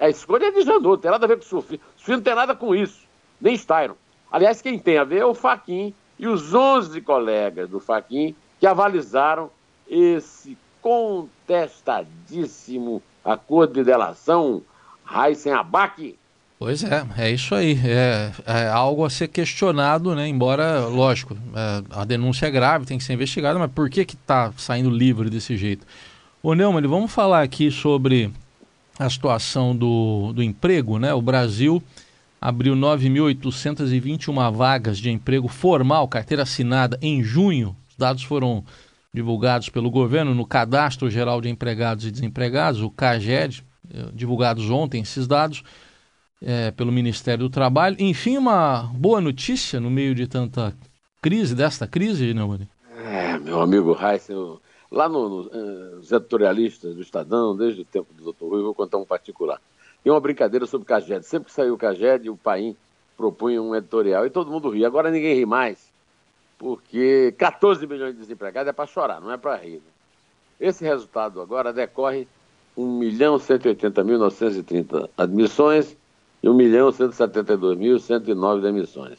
a 0.00 0.08
escolha 0.08 0.46
é 0.46 0.50
de 0.50 0.62
Janot, 0.62 0.82
não 0.82 0.96
tem 0.96 1.10
nada 1.10 1.26
a 1.26 1.28
ver 1.28 1.36
com 1.36 1.44
o 1.44 1.46
Sufi. 1.46 1.80
Sufi 1.96 2.12
não 2.12 2.22
tem 2.22 2.34
nada 2.34 2.56
com 2.56 2.74
isso, 2.74 3.00
nem 3.40 3.54
Styron. 3.54 3.94
Aliás, 4.32 4.60
quem 4.60 4.78
tem 4.78 4.98
a 4.98 5.04
ver 5.04 5.18
é 5.18 5.26
o 5.26 5.34
Faquin 5.34 5.94
e 6.18 6.26
os 6.26 6.52
11 6.52 7.00
colegas 7.02 7.68
do 7.68 7.78
Faquin 7.78 8.34
que 8.58 8.66
avalizaram 8.66 9.50
esse 9.88 10.58
contestadíssimo 10.80 13.02
acordo 13.24 13.74
de 13.74 13.84
delação 13.84 14.62
Heisen 15.08 15.52
Abac. 15.52 16.16
Pois 16.58 16.82
é, 16.84 17.06
é 17.18 17.30
isso 17.30 17.54
aí. 17.54 17.78
É, 17.84 18.32
é, 18.46 18.68
algo 18.68 19.04
a 19.04 19.10
ser 19.10 19.28
questionado, 19.28 20.14
né? 20.14 20.26
Embora, 20.26 20.86
lógico, 20.86 21.36
é, 21.54 21.82
a 21.90 22.02
denúncia 22.04 22.46
é 22.46 22.50
grave, 22.50 22.86
tem 22.86 22.96
que 22.96 23.04
ser 23.04 23.12
investigada, 23.12 23.58
mas 23.58 23.70
por 23.70 23.90
que 23.90 24.06
que 24.06 24.14
está 24.14 24.52
saindo 24.56 24.88
livre 24.88 25.28
desse 25.28 25.54
jeito? 25.56 25.86
Ô 26.42 26.54
Neumann, 26.54 26.86
vamos 26.86 27.12
falar 27.12 27.42
aqui 27.42 27.70
sobre 27.70 28.32
a 28.98 29.10
situação 29.10 29.76
do, 29.76 30.32
do 30.32 30.42
emprego, 30.42 30.98
né? 30.98 31.12
O 31.12 31.20
Brasil 31.20 31.82
abriu 32.40 32.74
9.821 32.74 34.52
vagas 34.52 34.98
de 34.98 35.10
emprego 35.10 35.48
formal, 35.48 36.08
carteira 36.08 36.44
assinada, 36.44 36.98
em 37.02 37.22
junho. 37.22 37.76
Os 37.90 37.96
dados 37.96 38.22
foram 38.22 38.64
divulgados 39.16 39.70
pelo 39.70 39.90
governo 39.90 40.34
no 40.34 40.46
Cadastro 40.46 41.08
Geral 41.08 41.40
de 41.40 41.48
Empregados 41.48 42.04
e 42.04 42.10
Desempregados, 42.10 42.82
o 42.82 42.90
CAGED, 42.90 43.64
eh, 43.90 44.10
divulgados 44.12 44.68
ontem 44.68 45.00
esses 45.00 45.26
dados 45.26 45.64
é, 46.42 46.70
pelo 46.70 46.92
Ministério 46.92 47.48
do 47.48 47.50
Trabalho. 47.50 47.96
Enfim, 47.98 48.36
uma 48.36 48.82
boa 48.94 49.18
notícia 49.18 49.80
no 49.80 49.90
meio 49.90 50.14
de 50.14 50.26
tanta 50.26 50.74
crise, 51.22 51.54
desta 51.54 51.86
crise, 51.86 52.34
Neumani? 52.34 52.68
É, 52.94 53.38
meu 53.38 53.62
amigo 53.62 53.96
Heisen, 53.98 54.58
lá 54.92 55.08
nos 55.08 55.46
no, 55.46 55.50
uh, 55.50 56.14
editorialistas 56.14 56.94
do 56.94 57.00
Estadão, 57.00 57.56
desde 57.56 57.80
o 57.80 57.84
tempo 57.86 58.12
do 58.12 58.30
Dr. 58.34 58.44
Rui, 58.44 58.62
vou 58.62 58.74
contar 58.74 58.98
um 58.98 59.06
particular. 59.06 59.58
Tem 60.04 60.12
uma 60.12 60.20
brincadeira 60.20 60.66
sobre 60.66 60.84
o 60.84 60.88
Caged. 60.88 61.24
Sempre 61.24 61.46
que 61.46 61.54
saiu 61.54 61.72
o 61.72 61.78
Caged, 61.78 62.28
o 62.28 62.36
Paim 62.36 62.76
propunha 63.16 63.62
um 63.62 63.74
editorial 63.74 64.26
e 64.26 64.30
todo 64.30 64.50
mundo 64.50 64.68
ria. 64.68 64.86
Agora 64.86 65.10
ninguém 65.10 65.34
ri 65.34 65.46
mais, 65.46 65.85
porque 66.58 67.34
14 67.38 67.86
milhões 67.86 68.14
de 68.14 68.20
desempregados 68.20 68.68
é 68.68 68.72
para 68.72 68.86
chorar, 68.86 69.20
não 69.20 69.30
é 69.30 69.36
para 69.36 69.56
rir. 69.56 69.76
Né? 69.76 69.90
Esse 70.58 70.84
resultado 70.84 71.40
agora 71.40 71.72
decorre 71.72 72.26
1 72.76 72.98
milhão 72.98 73.36
180.930 73.36 75.08
admissões 75.16 75.96
e 76.42 76.48
1 76.48 76.54
milhão 76.54 76.90
172.109 76.90 78.60
demissões. 78.60 79.18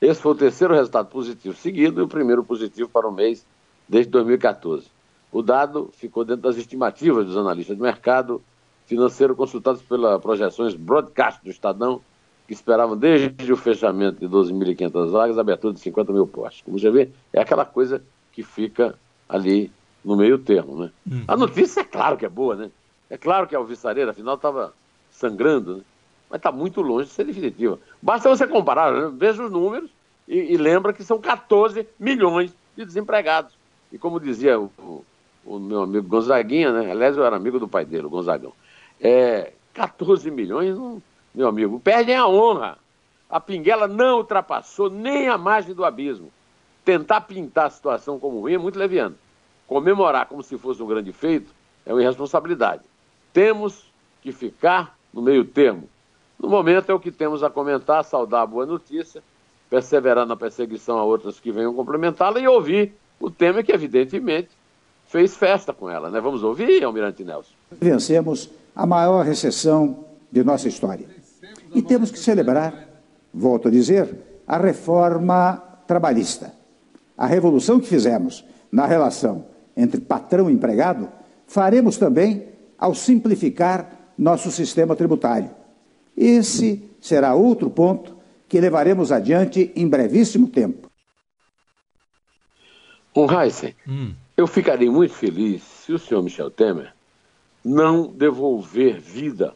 Esse 0.00 0.20
foi 0.20 0.32
o 0.32 0.36
terceiro 0.36 0.74
resultado 0.74 1.08
positivo 1.08 1.54
seguido 1.54 2.00
e 2.00 2.04
o 2.04 2.08
primeiro 2.08 2.44
positivo 2.44 2.88
para 2.88 3.08
o 3.08 3.12
mês 3.12 3.46
desde 3.88 4.10
2014. 4.10 4.86
O 5.32 5.42
dado 5.42 5.90
ficou 5.94 6.24
dentro 6.24 6.42
das 6.42 6.56
estimativas 6.56 7.26
dos 7.26 7.36
analistas 7.36 7.76
de 7.76 7.82
mercado 7.82 8.42
financeiro 8.86 9.34
consultados 9.34 9.82
pelas 9.82 10.20
projeções 10.20 10.74
broadcast 10.74 11.42
do 11.42 11.50
Estadão, 11.50 12.00
que 12.46 12.52
esperavam 12.52 12.96
desde 12.96 13.52
o 13.52 13.56
fechamento 13.56 14.20
de 14.20 14.28
12.500 14.28 15.10
vagas 15.10 15.38
a 15.38 15.40
abertura 15.40 15.72
de 15.72 15.80
50 15.80 16.12
mil 16.12 16.26
postos. 16.26 16.62
Como 16.62 16.78
você 16.78 16.90
vê, 16.90 17.10
é 17.32 17.40
aquela 17.40 17.64
coisa 17.64 18.02
que 18.32 18.42
fica 18.42 18.94
ali 19.28 19.70
no 20.04 20.16
meio 20.16 20.38
termo. 20.38 20.84
Né? 20.84 20.90
Uhum. 21.10 21.24
A 21.26 21.36
notícia 21.36 21.80
é 21.80 21.84
claro 21.84 22.16
que 22.16 22.26
é 22.26 22.28
boa, 22.28 22.54
né? 22.54 22.70
É 23.08 23.16
claro 23.16 23.46
que 23.46 23.54
a 23.54 23.58
alvissareira, 23.58 24.10
afinal, 24.10 24.34
estava 24.34 24.74
sangrando, 25.10 25.76
né? 25.76 25.82
mas 26.28 26.38
está 26.38 26.50
muito 26.50 26.82
longe 26.82 27.08
de 27.08 27.14
ser 27.14 27.24
definitiva. 27.24 27.78
Basta 28.02 28.28
você 28.28 28.46
comparar, 28.46 28.92
né? 28.92 29.12
veja 29.16 29.44
os 29.44 29.50
números 29.50 29.90
e, 30.26 30.54
e, 30.54 30.56
lembra 30.56 30.92
que 30.92 31.04
são 31.04 31.18
14 31.18 31.86
milhões 31.98 32.54
de 32.76 32.84
desempregados. 32.84 33.54
E 33.92 33.98
como 33.98 34.18
dizia 34.18 34.58
o, 34.58 34.70
o, 34.78 35.04
o, 35.44 35.58
meu 35.58 35.82
amigo 35.82 36.08
Gonzaguinha, 36.08 36.72
né? 36.72 36.90
aliás, 36.90 37.16
eu 37.16 37.24
era 37.24 37.36
amigo 37.36 37.58
do 37.58 37.68
pai 37.68 37.84
dele, 37.84 38.06
o 38.06 38.10
Gonzagão, 38.10 38.52
é, 39.00 39.52
14 39.74 40.30
milhões, 40.30 40.76
não, 40.76 41.00
meu 41.34 41.48
amigo, 41.48 41.80
perdem 41.80 42.14
a 42.14 42.26
honra. 42.28 42.78
A 43.28 43.40
Pinguela 43.40 43.88
não 43.88 44.18
ultrapassou 44.18 44.88
nem 44.88 45.28
a 45.28 45.36
margem 45.36 45.74
do 45.74 45.84
abismo. 45.84 46.30
Tentar 46.84 47.22
pintar 47.22 47.66
a 47.66 47.70
situação 47.70 48.18
como 48.18 48.40
ruim 48.40 48.54
é 48.54 48.58
muito 48.58 48.78
leviano. 48.78 49.16
Comemorar 49.66 50.26
como 50.26 50.42
se 50.42 50.56
fosse 50.56 50.82
um 50.82 50.86
grande 50.86 51.12
feito 51.12 51.50
é 51.84 51.92
uma 51.92 52.02
irresponsabilidade. 52.02 52.82
Temos 53.32 53.90
que 54.22 54.30
ficar 54.30 54.96
no 55.12 55.20
meio 55.20 55.44
termo. 55.44 55.88
No 56.38 56.48
momento 56.48 56.90
é 56.90 56.94
o 56.94 57.00
que 57.00 57.10
temos 57.10 57.42
a 57.42 57.50
comentar, 57.50 58.04
saudar 58.04 58.42
a 58.42 58.46
boa 58.46 58.66
notícia, 58.66 59.22
perseverar 59.68 60.26
na 60.26 60.36
perseguição 60.36 60.98
a 60.98 61.04
outras 61.04 61.40
que 61.40 61.50
venham 61.50 61.74
complementá-la 61.74 62.38
e 62.38 62.46
ouvir 62.46 62.92
o 63.18 63.30
tema 63.30 63.62
que, 63.62 63.72
evidentemente, 63.72 64.50
fez 65.06 65.36
festa 65.36 65.72
com 65.72 65.88
ela. 65.88 66.10
Né? 66.10 66.20
Vamos 66.20 66.42
ouvir, 66.42 66.84
Almirante 66.84 67.24
Nelson? 67.24 67.52
Vencemos 67.72 68.50
a 68.76 68.86
maior 68.86 69.24
recessão 69.24 70.04
de 70.30 70.44
nossa 70.44 70.68
história. 70.68 71.23
E 71.74 71.82
temos 71.82 72.10
que 72.10 72.18
celebrar, 72.18 72.88
volto 73.32 73.68
a 73.68 73.70
dizer, 73.70 74.16
a 74.46 74.56
reforma 74.56 75.56
trabalhista. 75.86 76.54
A 77.16 77.26
revolução 77.26 77.80
que 77.80 77.86
fizemos 77.86 78.44
na 78.70 78.86
relação 78.86 79.46
entre 79.76 80.00
patrão 80.00 80.50
e 80.50 80.52
empregado, 80.52 81.08
faremos 81.46 81.96
também 81.96 82.48
ao 82.78 82.94
simplificar 82.94 84.12
nosso 84.16 84.50
sistema 84.50 84.94
tributário. 84.94 85.50
Esse 86.16 86.82
será 87.00 87.34
outro 87.34 87.68
ponto 87.70 88.16
que 88.48 88.60
levaremos 88.60 89.10
adiante 89.10 89.72
em 89.74 89.88
brevíssimo 89.88 90.48
tempo. 90.48 90.88
O 93.14 93.30
Heisen, 93.30 93.74
hum. 93.86 94.12
eu 94.36 94.46
ficarei 94.46 94.88
muito 94.88 95.14
feliz 95.14 95.62
se 95.62 95.92
o 95.92 95.98
senhor 95.98 96.22
Michel 96.22 96.50
Temer 96.50 96.92
não 97.64 98.06
devolver 98.06 99.00
vida 99.00 99.54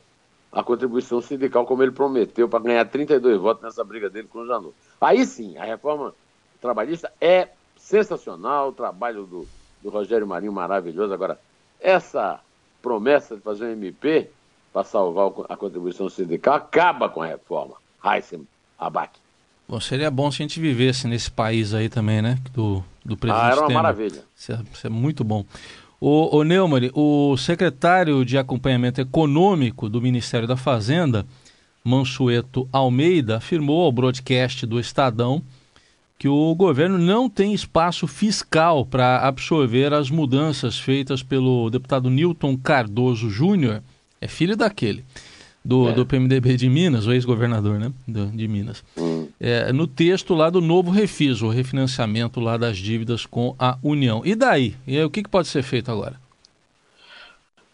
à 0.53 0.63
contribuição 0.63 1.21
sindical 1.21 1.67
como 1.67 1.83
ele 1.83 1.93
prometeu 1.93 2.49
para 2.49 2.61
ganhar 2.61 2.85
32 2.85 3.41
votos 3.41 3.63
nessa 3.63 3.85
briga 3.85 4.09
dele 4.09 4.29
com 4.29 4.41
o 4.41 4.47
Janot. 4.47 4.75
Aí 5.01 5.25
sim, 5.27 5.57
a 5.59 5.65
reforma 5.65 6.15
trabalhista 6.61 7.13
é 7.21 7.49
sensacional, 7.77 8.69
o 8.69 8.73
trabalho 8.73 9.25
do, 9.25 9.49
do 9.83 9.91
Rogério 9.91 10.27
Marinho 10.27 10.53
maravilhoso. 10.53 11.13
Agora, 11.13 11.39
essa 11.81 12.41
promessa 12.83 13.37
de 13.37 13.43
fazer 13.43 13.67
um 13.67 13.73
MP 13.73 14.31
para 14.73 14.85
salvar 14.85 15.31
a 15.49 15.57
contribuição 15.57 16.09
sindical 16.09 16.55
acaba 16.55 17.09
com 17.09 17.23
a 17.23 17.27
reforma. 17.27 17.75
Heisen 18.05 18.47
Abac. 18.79 19.19
Bom, 19.69 19.81
seria 19.81 20.11
bom 20.11 20.31
se 20.31 20.43
a 20.43 20.45
gente 20.47 20.61
vivesse 20.61 21.07
nesse 21.07 21.31
país 21.31 21.75
aí 21.75 21.89
também, 21.89 22.23
né? 22.23 22.39
Do, 22.53 22.83
do 23.05 23.17
presidente. 23.17 23.45
Ah, 23.45 23.51
era 23.51 23.61
uma 23.61 23.67
Temer. 23.67 23.83
maravilha. 23.83 24.25
Isso 24.35 24.53
é, 24.53 24.59
isso 24.73 24.87
é 24.87 24.91
muito 24.91 25.23
bom. 25.23 25.45
O, 26.01 26.37
o 26.37 26.45
Neumann, 26.45 26.91
o 26.95 27.37
secretário 27.37 28.25
de 28.25 28.39
Acompanhamento 28.39 29.01
Econômico 29.01 29.89
do 29.89 30.01
Ministério 30.01 30.47
da 30.47 30.57
Fazenda, 30.57 31.27
Mansueto 31.83 32.69
Almeida, 32.73 33.39
afirmou 33.39 33.85
ao 33.85 33.91
broadcast 33.91 34.65
do 34.65 34.79
Estadão 34.79 35.43
que 36.17 36.29
o 36.29 36.55
governo 36.55 36.99
não 36.99 37.29
tem 37.29 37.53
espaço 37.53 38.07
fiscal 38.07 38.87
para 38.87 39.27
absorver 39.27 39.93
as 39.93 40.11
mudanças 40.11 40.79
feitas 40.79 41.23
pelo 41.23 41.71
deputado 41.71 42.11
Newton 42.11 42.57
Cardoso 42.57 43.31
Júnior, 43.31 43.83
é 44.21 44.27
filho 44.27 44.57
daquele, 44.57 45.05
do, 45.65 45.89
é. 45.89 45.93
do 45.93 46.07
PMDB 46.07 46.57
de 46.57 46.69
Minas, 46.69 47.07
o 47.07 47.13
ex-governador 47.13 47.79
né, 47.79 47.93
de 48.07 48.49
Minas. 48.49 48.85
Hum. 48.97 49.29
É, 49.39 49.73
no 49.73 49.87
texto 49.87 50.35
lá 50.35 50.51
do 50.51 50.61
novo 50.61 50.91
refis, 50.91 51.43
o 51.43 51.49
refinanciamento 51.49 52.41
lá 52.41 52.57
das 52.57 52.79
dívidas 52.79 53.27
com 53.27 53.55
a 53.59 53.77
União. 53.83 54.23
E 54.25 54.35
daí? 54.35 54.77
E 54.87 54.97
aí, 54.97 55.05
o 55.05 55.11
que, 55.11 55.23
que 55.23 55.29
pode 55.29 55.49
ser 55.49 55.63
feito 55.63 55.91
agora? 55.91 56.19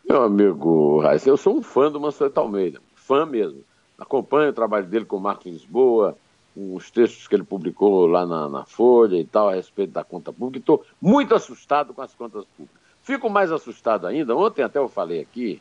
Meu 0.08 0.22
amigo 0.22 1.00
Raíssa, 1.00 1.28
eu 1.28 1.36
sou 1.36 1.56
um 1.56 1.62
fã 1.62 1.90
do 1.90 2.00
Mansueto 2.00 2.38
Almeida, 2.38 2.80
fã 2.94 3.24
mesmo. 3.24 3.60
Acompanho 3.98 4.50
o 4.50 4.54
trabalho 4.54 4.86
dele 4.86 5.04
com 5.04 5.16
o 5.16 5.20
Marcos 5.20 5.50
Lisboa, 5.50 6.16
os 6.56 6.90
textos 6.90 7.26
que 7.26 7.34
ele 7.34 7.44
publicou 7.44 8.06
lá 8.06 8.26
na, 8.26 8.48
na 8.48 8.64
Folha 8.64 9.16
e 9.16 9.24
tal, 9.24 9.48
a 9.48 9.54
respeito 9.54 9.92
da 9.92 10.04
conta 10.04 10.32
pública. 10.32 10.58
Estou 10.58 10.84
muito 11.00 11.34
assustado 11.34 11.94
com 11.94 12.02
as 12.02 12.14
contas 12.14 12.44
públicas. 12.56 12.82
Fico 13.02 13.28
mais 13.28 13.52
assustado 13.52 14.06
ainda, 14.06 14.34
ontem 14.34 14.62
até 14.62 14.78
eu 14.78 14.88
falei 14.88 15.20
aqui, 15.20 15.60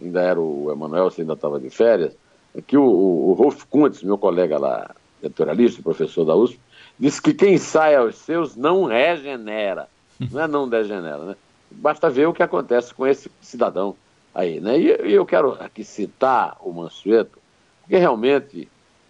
ainda 0.00 0.20
era 0.20 0.40
o 0.40 0.70
Emanuel, 0.70 1.10
você 1.10 1.22
ainda 1.22 1.34
estava 1.34 1.58
de 1.60 1.70
férias, 1.70 2.14
é 2.54 2.60
que 2.60 2.76
o, 2.76 2.82
o, 2.82 3.30
o 3.30 3.32
Rolf 3.34 3.64
Kuntz, 3.64 4.02
meu 4.02 4.18
colega 4.18 4.58
lá, 4.58 4.90
editorialista, 5.22 5.82
professor 5.82 6.24
da 6.24 6.34
USP, 6.34 6.58
disse 6.98 7.20
que 7.20 7.34
quem 7.34 7.58
sai 7.58 7.94
aos 7.94 8.16
seus 8.16 8.56
não 8.56 8.84
regenera, 8.84 9.88
não 10.30 10.40
é 10.40 10.48
não 10.48 10.68
degenera, 10.68 11.18
né? 11.18 11.36
Basta 11.70 12.10
ver 12.10 12.26
o 12.26 12.32
que 12.32 12.42
acontece 12.42 12.92
com 12.92 13.06
esse 13.06 13.30
cidadão 13.40 13.94
aí, 14.34 14.60
né? 14.60 14.78
E, 14.78 15.08
e 15.08 15.12
eu 15.12 15.24
quero 15.24 15.52
aqui 15.60 15.84
citar 15.84 16.56
o 16.60 16.72
Mansueto, 16.72 17.38
porque 17.82 17.96
realmente 17.96 18.68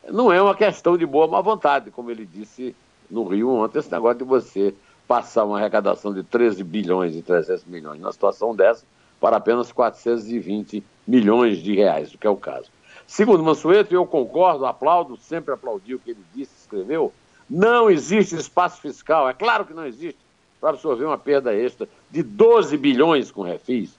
não 0.09 0.33
é 0.33 0.41
uma 0.41 0.55
questão 0.55 0.97
de 0.97 1.07
boa 1.07 1.27
má 1.27 1.41
vontade, 1.41 1.91
como 1.91 2.11
ele 2.11 2.27
disse 2.27 2.75
no 3.11 3.25
Rio 3.25 3.51
ontem, 3.51 3.79
esse 3.79 3.91
negócio 3.91 4.19
de 4.19 4.25
você 4.25 4.75
passar 5.09 5.45
uma 5.45 5.59
arrecadação 5.59 6.15
de 6.15 6.23
13 6.23 6.63
bilhões 6.63 7.17
e 7.17 7.23
300 7.23 7.65
milhões 7.65 8.01
numa 8.01 8.13
situação 8.13 8.55
dessa 8.55 8.85
para 9.21 9.37
apenas 9.37 9.71
420 9.71 10.83
milhões 11.07 11.59
de 11.59 11.75
reais, 11.75 12.15
o 12.15 12.19
que 12.19 12.27
é 12.27 12.31
o 12.31 12.37
caso. 12.37 12.71
Segundo 13.07 13.43
Mansueto, 13.43 13.93
eu 13.93 14.07
concordo, 14.07 14.65
aplaudo, 14.65 15.17
sempre 15.17 15.53
aplaudi 15.53 15.95
o 15.95 15.99
que 15.99 16.13
ele 16.13 16.25
disse, 16.35 16.53
escreveu, 16.61 17.13
Não 17.49 17.91
existe 17.91 18.37
espaço 18.37 18.81
fiscal, 18.81 19.29
é 19.29 19.35
claro 19.35 19.65
que 19.65 19.75
não 19.75 19.85
existe, 19.85 20.19
para 20.61 20.71
absorver 20.71 21.05
uma 21.05 21.19
perda 21.19 21.55
extra 21.55 21.89
de 22.11 22.23
12 22.23 22.77
bilhões 22.77 23.31
com 23.31 23.43
refis. 23.43 23.99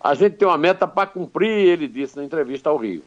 A 0.00 0.14
gente 0.14 0.36
tem 0.36 0.46
uma 0.46 0.58
meta 0.58 0.86
para 0.86 1.08
cumprir, 1.08 1.48
ele 1.48 1.88
disse 1.88 2.16
na 2.16 2.24
entrevista 2.24 2.70
ao 2.70 2.76
Rio. 2.76 3.02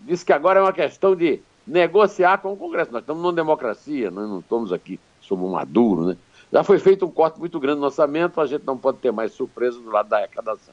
Disse 0.00 0.24
que 0.24 0.32
agora 0.32 0.60
é 0.60 0.62
uma 0.62 0.72
questão 0.72 1.14
de 1.14 1.40
negociar 1.66 2.38
com 2.38 2.52
o 2.52 2.56
Congresso. 2.56 2.92
Nós 2.92 3.02
estamos 3.02 3.22
numa 3.22 3.32
democracia, 3.32 4.10
nós 4.10 4.28
não 4.28 4.38
estamos 4.38 4.72
aqui 4.72 5.00
sob 5.20 5.42
um 5.42 5.50
Maduro, 5.50 6.06
né? 6.06 6.16
Já 6.52 6.62
foi 6.62 6.78
feito 6.78 7.04
um 7.04 7.10
corte 7.10 7.38
muito 7.40 7.58
grande 7.58 7.80
no 7.80 7.86
orçamento, 7.86 8.40
a 8.40 8.46
gente 8.46 8.64
não 8.64 8.78
pode 8.78 8.98
ter 8.98 9.10
mais 9.10 9.32
surpresa 9.32 9.80
do 9.80 9.90
lado 9.90 10.08
da 10.08 10.18
arrecadação. 10.18 10.72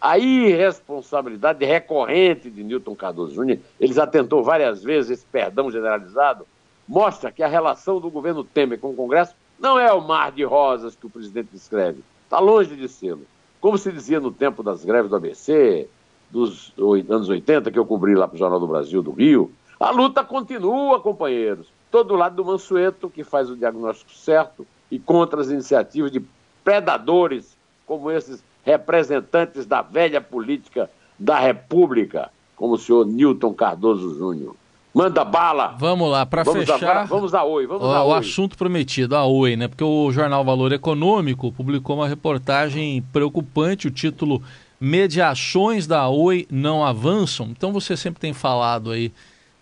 A 0.00 0.18
irresponsabilidade 0.18 1.64
recorrente 1.64 2.50
de 2.50 2.64
Newton 2.64 2.94
Cardoso 2.94 3.34
Júnior, 3.34 3.58
ele 3.78 3.92
já 3.92 4.06
tentou 4.06 4.42
várias 4.42 4.82
vezes 4.82 5.10
esse 5.10 5.26
perdão 5.26 5.70
generalizado, 5.70 6.46
mostra 6.88 7.30
que 7.30 7.42
a 7.42 7.48
relação 7.48 8.00
do 8.00 8.10
governo 8.10 8.42
Temer 8.42 8.78
com 8.78 8.90
o 8.90 8.96
Congresso 8.96 9.34
não 9.58 9.78
é 9.78 9.92
o 9.92 10.00
mar 10.00 10.32
de 10.32 10.42
rosas 10.42 10.96
que 10.96 11.06
o 11.06 11.10
presidente 11.10 11.50
descreve. 11.52 12.02
Está 12.24 12.38
longe 12.38 12.74
de 12.74 12.88
ser. 12.88 13.18
Como 13.60 13.76
se 13.76 13.92
dizia 13.92 14.18
no 14.18 14.32
tempo 14.32 14.62
das 14.62 14.84
greves 14.84 15.10
do 15.10 15.16
ABC, 15.16 15.86
dos 16.30 16.72
anos 16.78 17.28
80, 17.28 17.70
que 17.70 17.78
eu 17.78 17.84
cobri 17.84 18.14
lá 18.14 18.26
para 18.26 18.36
o 18.36 18.38
Jornal 18.38 18.58
do 18.58 18.66
Brasil 18.66 19.02
do 19.02 19.10
Rio, 19.10 19.52
a 19.78 19.90
luta 19.90 20.24
continua, 20.24 21.00
companheiros. 21.00 21.68
Todo 21.90 22.14
lado 22.14 22.36
do 22.36 22.44
Mansueto, 22.44 23.10
que 23.10 23.22
faz 23.22 23.50
o 23.50 23.56
diagnóstico 23.56 24.12
certo, 24.12 24.66
e 24.90 24.98
contra 24.98 25.40
as 25.40 25.50
iniciativas 25.50 26.10
de 26.10 26.24
predadores 26.64 27.56
como 27.86 28.10
esses 28.10 28.42
representantes 28.70 29.66
da 29.66 29.82
velha 29.82 30.20
política 30.20 30.90
da 31.18 31.38
República, 31.38 32.30
como 32.56 32.74
o 32.74 32.78
senhor 32.78 33.06
Newton 33.06 33.52
Cardoso 33.52 34.16
Júnior. 34.16 34.56
Manda 34.92 35.24
bala! 35.24 35.76
Vamos 35.78 36.10
lá, 36.10 36.26
para 36.26 36.44
fechar. 36.44 36.96
A, 36.96 37.04
vamos 37.04 37.32
a 37.32 37.44
Oi, 37.44 37.66
vamos 37.66 37.82
o, 37.82 37.90
a 37.90 38.02
Oi. 38.02 38.10
O 38.10 38.14
assunto 38.14 38.56
prometido, 38.56 39.14
a 39.14 39.24
Oi, 39.24 39.54
né? 39.54 39.68
Porque 39.68 39.84
o 39.84 40.10
jornal 40.10 40.44
Valor 40.44 40.72
Econômico 40.72 41.52
publicou 41.52 41.96
uma 41.96 42.08
reportagem 42.08 43.02
preocupante, 43.12 43.86
o 43.86 43.90
título 43.90 44.42
Mediações 44.80 45.86
da 45.86 46.08
Oi 46.08 46.46
não 46.50 46.84
avançam. 46.84 47.48
Então 47.50 47.72
você 47.72 47.96
sempre 47.96 48.20
tem 48.20 48.32
falado 48.32 48.90
aí 48.90 49.12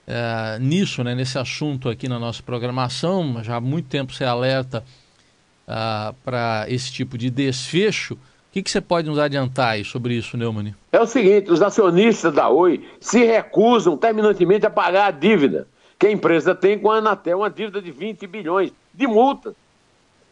é, 0.07 0.59
nisso, 0.61 1.05
né? 1.05 1.15
Nesse 1.15 1.39
assunto 1.39 1.91
aqui 1.91 2.09
na 2.09 2.19
nossa 2.19 2.43
programação, 2.43 3.43
já 3.45 3.57
há 3.57 3.61
muito 3.61 3.89
tempo 3.89 4.15
você 4.15 4.25
alerta 4.25 4.83
uh, 5.69 6.15
para 6.25 6.65
esse 6.69 6.91
tipo 6.91 7.19
de 7.19 7.29
desfecho. 7.29 8.17
Que, 8.59 8.63
que, 8.65 8.71
você 8.73 8.81
pode 8.81 9.09
nos 9.09 9.21
adiantar 9.21 9.75
aí 9.75 9.85
sobre 9.85 10.15
isso, 10.15 10.37
Neumann? 10.37 10.75
É 10.91 11.01
o 11.01 11.07
seguinte: 11.07 11.51
os 11.51 11.63
acionistas 11.63 12.35
da 12.35 12.49
Oi 12.49 12.85
se 12.99 13.25
recusam 13.25 13.97
terminantemente 13.97 14.67
a 14.67 14.71
pagar 14.71 15.07
a 15.07 15.11
dívida 15.13 15.69
que 15.97 16.09
a 16.09 16.11
empresa 16.11 16.57
tem 16.57 16.77
com 16.77 16.91
a 16.91 16.97
Anatel, 16.97 17.39
uma 17.39 17.51
dívida 17.51 17.81
de 17.81 17.93
20 17.93 18.27
bilhões 18.27 18.73
de 18.93 19.07
multa. 19.07 19.55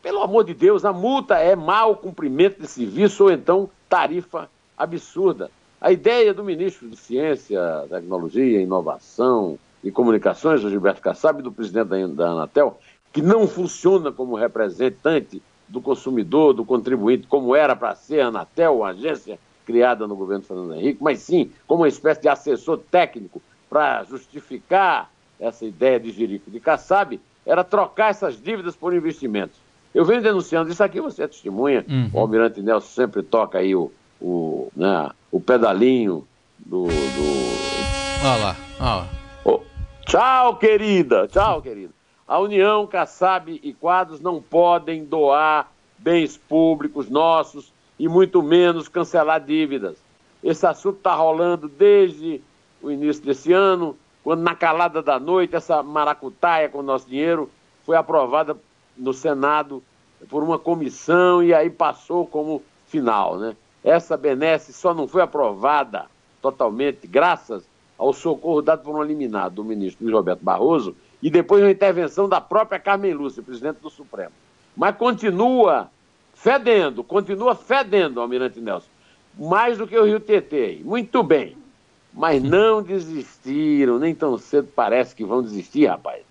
Pelo 0.02 0.22
amor 0.22 0.44
de 0.44 0.54
Deus, 0.54 0.84
a 0.84 0.92
multa 0.92 1.36
é 1.36 1.54
mau 1.54 1.96
cumprimento 1.96 2.60
de 2.60 2.66
serviço 2.66 3.24
ou 3.24 3.30
então 3.30 3.70
tarifa 3.88 4.50
absurda. 4.76 5.48
A 5.80 5.92
ideia 5.92 6.34
do 6.34 6.42
ministro 6.42 6.88
de 6.88 6.96
Ciência, 6.96 7.60
Tecnologia, 7.88 8.60
Inovação 8.60 9.56
e 9.84 9.90
Comunicações, 9.92 10.64
o 10.64 10.70
Gilberto 10.70 11.00
Kassab, 11.00 11.38
e 11.38 11.42
do 11.42 11.52
presidente 11.52 12.08
da 12.14 12.30
Anatel, 12.30 12.78
que 13.12 13.22
não 13.22 13.46
funciona 13.46 14.10
como 14.10 14.34
representante 14.34 15.40
do 15.68 15.80
consumidor, 15.80 16.54
do 16.54 16.64
contribuinte, 16.64 17.26
como 17.26 17.54
era 17.54 17.74
para 17.74 17.94
ser 17.94 18.20
a 18.20 18.28
Anatel, 18.28 18.78
uma 18.78 18.88
agência 18.88 19.38
criada 19.64 20.06
no 20.06 20.14
governo 20.14 20.44
Fernando 20.44 20.74
Henrique, 20.74 21.02
mas 21.02 21.20
sim 21.20 21.50
como 21.66 21.82
uma 21.82 21.88
espécie 21.88 22.22
de 22.22 22.28
assessor 22.28 22.78
técnico 22.90 23.42
para 23.68 24.04
justificar 24.04 25.10
essa 25.40 25.64
ideia 25.64 25.98
de 25.98 26.12
Jerico 26.12 26.50
de 26.50 26.60
Kassab, 26.60 27.20
era 27.44 27.62
trocar 27.64 28.10
essas 28.10 28.40
dívidas 28.40 28.76
por 28.76 28.94
investimentos. 28.94 29.58
Eu 29.94 30.04
venho 30.04 30.22
denunciando 30.22 30.70
isso 30.70 30.82
aqui, 30.82 31.00
você 31.00 31.24
é 31.24 31.28
testemunha, 31.28 31.84
uhum. 31.88 32.10
o 32.12 32.20
Almirante 32.20 32.62
Nelson 32.62 32.88
sempre 32.88 33.22
toca 33.22 33.58
aí 33.58 33.74
o, 33.74 33.90
o, 34.20 34.68
né, 34.74 35.10
o 35.30 35.40
pedalinho 35.40 36.26
do... 36.58 36.84
do... 36.84 37.36
Olha 38.24 38.44
lá, 38.44 38.56
olha 38.78 38.94
lá. 38.94 39.08
Oh, 39.44 39.60
tchau, 40.06 40.56
querida, 40.56 41.28
tchau, 41.28 41.60
querida. 41.60 41.95
A 42.26 42.40
União, 42.40 42.86
Kassab 42.86 43.60
e 43.62 43.72
Quadros 43.72 44.20
não 44.20 44.42
podem 44.42 45.04
doar 45.04 45.70
bens 45.96 46.36
públicos 46.36 47.08
nossos 47.08 47.72
e 47.98 48.08
muito 48.08 48.42
menos 48.42 48.88
cancelar 48.88 49.40
dívidas. 49.40 49.96
Esse 50.42 50.66
assunto 50.66 50.98
está 50.98 51.14
rolando 51.14 51.68
desde 51.68 52.42
o 52.82 52.90
início 52.90 53.24
desse 53.24 53.52
ano, 53.52 53.96
quando 54.24 54.42
na 54.42 54.56
calada 54.56 55.00
da 55.00 55.20
noite 55.20 55.54
essa 55.54 55.82
maracutaia 55.84 56.68
com 56.68 56.78
o 56.78 56.82
nosso 56.82 57.08
dinheiro 57.08 57.48
foi 57.84 57.96
aprovada 57.96 58.56
no 58.96 59.12
Senado 59.12 59.82
por 60.28 60.42
uma 60.42 60.58
comissão 60.58 61.42
e 61.42 61.54
aí 61.54 61.70
passou 61.70 62.26
como 62.26 62.62
final, 62.88 63.38
né? 63.38 63.56
Essa 63.84 64.16
benesse 64.16 64.72
só 64.72 64.92
não 64.92 65.06
foi 65.06 65.22
aprovada 65.22 66.06
totalmente 66.42 67.06
graças 67.06 67.64
ao 67.96 68.12
socorro 68.12 68.60
dado 68.60 68.82
por 68.82 68.96
um 68.96 69.02
eliminado 69.02 69.54
do 69.54 69.64
ministro 69.64 70.04
Luiz 70.04 70.14
Roberto 70.14 70.42
Barroso, 70.42 70.96
e 71.22 71.30
depois 71.30 71.62
uma 71.62 71.70
intervenção 71.70 72.28
da 72.28 72.40
própria 72.40 72.78
Carmen 72.78 73.14
Lúcia, 73.14 73.42
presidente 73.42 73.78
do 73.80 73.90
Supremo. 73.90 74.32
Mas 74.76 74.96
continua 74.96 75.90
fedendo, 76.34 77.02
continua 77.02 77.54
fedendo, 77.54 78.20
Almirante 78.20 78.60
Nelson, 78.60 78.88
mais 79.38 79.78
do 79.78 79.86
que 79.86 79.98
o 79.98 80.04
Rio 80.04 80.20
Tietê. 80.20 80.80
Muito 80.84 81.22
bem. 81.22 81.56
Mas 82.12 82.42
não 82.42 82.82
desistiram, 82.82 83.98
nem 83.98 84.14
tão 84.14 84.38
cedo 84.38 84.68
parece 84.74 85.14
que 85.14 85.24
vão 85.24 85.42
desistir, 85.42 85.86
rapaz. 85.86 86.22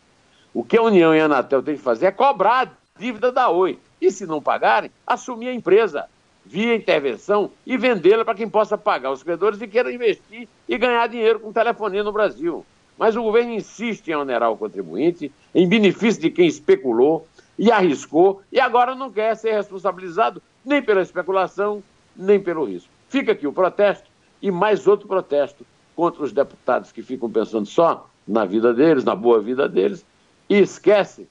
O 0.53 0.63
que 0.63 0.77
a 0.77 0.81
União 0.81 1.13
e 1.13 1.19
a 1.19 1.25
Anatel 1.25 1.61
têm 1.61 1.75
que 1.75 1.81
fazer 1.81 2.07
é 2.07 2.11
cobrar 2.11 2.67
a 2.67 2.99
dívida 2.99 3.31
da 3.31 3.49
Oi. 3.49 3.77
E 4.01 4.09
se 4.09 4.25
não 4.25 4.41
pagarem, 4.41 4.89
assumir 5.05 5.49
a 5.49 5.53
empresa 5.53 6.07
via 6.45 6.75
intervenção 6.75 7.51
e 7.65 7.75
vendê-la 7.77 8.23
para 8.23 8.35
quem 8.35 8.47
possa 8.47 8.77
pagar 8.77 9.11
os 9.11 9.23
credores 9.23 9.61
e 9.61 9.67
queira 9.67 9.91
investir 9.91 10.47
e 10.67 10.77
ganhar 10.77 11.07
dinheiro 11.07 11.39
com 11.39 11.51
telefonia 11.51 12.03
no 12.03 12.11
Brasil. 12.11 12.65
Mas 12.97 13.15
o 13.15 13.23
governo 13.23 13.53
insiste 13.53 14.09
em 14.09 14.15
onerar 14.15 14.51
o 14.51 14.57
contribuinte 14.57 15.31
em 15.53 15.67
benefício 15.67 16.21
de 16.21 16.29
quem 16.29 16.47
especulou 16.47 17.27
e 17.57 17.71
arriscou 17.71 18.41
e 18.51 18.59
agora 18.59 18.95
não 18.95 19.11
quer 19.11 19.35
ser 19.35 19.53
responsabilizado 19.53 20.41
nem 20.63 20.81
pela 20.81 21.01
especulação, 21.01 21.83
nem 22.15 22.39
pelo 22.39 22.65
risco. 22.65 22.89
Fica 23.09 23.31
aqui 23.31 23.45
o 23.47 23.53
protesto 23.53 24.09
e 24.41 24.51
mais 24.51 24.87
outro 24.87 25.07
protesto 25.07 25.65
contra 25.95 26.23
os 26.23 26.31
deputados 26.31 26.91
que 26.91 27.01
ficam 27.01 27.29
pensando 27.29 27.65
só 27.65 28.07
na 28.27 28.45
vida 28.45 28.73
deles, 28.73 29.03
na 29.03 29.15
boa 29.15 29.39
vida 29.39 29.69
deles, 29.69 30.05
e 30.49 30.57
esquece 30.57 31.27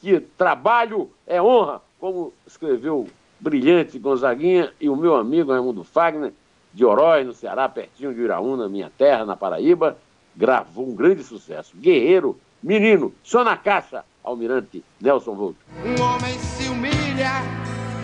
que 0.00 0.20
trabalho 0.20 1.10
é 1.26 1.40
honra, 1.40 1.80
como 1.98 2.32
escreveu 2.46 3.08
brilhante 3.40 3.98
Gonzaguinha 3.98 4.72
e 4.80 4.88
o 4.88 4.96
meu 4.96 5.16
amigo 5.16 5.52
Raimundo 5.52 5.82
Fagner, 5.82 6.32
de 6.72 6.84
Orói, 6.84 7.24
no 7.24 7.32
Ceará, 7.32 7.68
pertinho 7.68 8.12
de 8.12 8.20
Iraúna, 8.20 8.68
minha 8.68 8.90
terra, 8.98 9.24
na 9.24 9.36
Paraíba, 9.36 9.96
gravou 10.36 10.88
um 10.88 10.94
grande 10.94 11.22
sucesso. 11.22 11.76
Guerreiro, 11.76 12.38
menino, 12.62 13.14
só 13.22 13.44
na 13.44 13.56
caixa, 13.56 14.04
Almirante 14.22 14.82
Nelson 15.00 15.34
Volto. 15.34 15.56
Um 15.84 16.02
homem 16.02 16.38
se 16.38 16.68
humilha, 16.68 17.42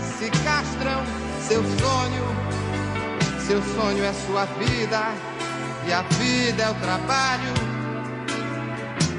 se 0.00 0.30
castram 0.44 1.02
seu 1.40 1.62
sonho, 1.62 2.24
seu 3.40 3.62
sonho 3.62 4.04
é 4.04 4.12
sua 4.12 4.44
vida, 4.44 5.12
e 5.86 5.92
a 5.92 6.02
vida 6.02 6.62
é 6.62 6.70
o 6.70 6.74
trabalho, 6.74 7.54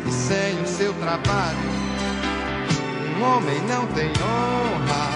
e 0.08 0.12
sem 0.12 0.62
o 0.62 0.68
seu 0.68 0.94
trabalho, 0.94 1.58
um 3.18 3.24
homem 3.24 3.60
não 3.64 3.86
tem 3.88 4.10
honra, 4.10 5.10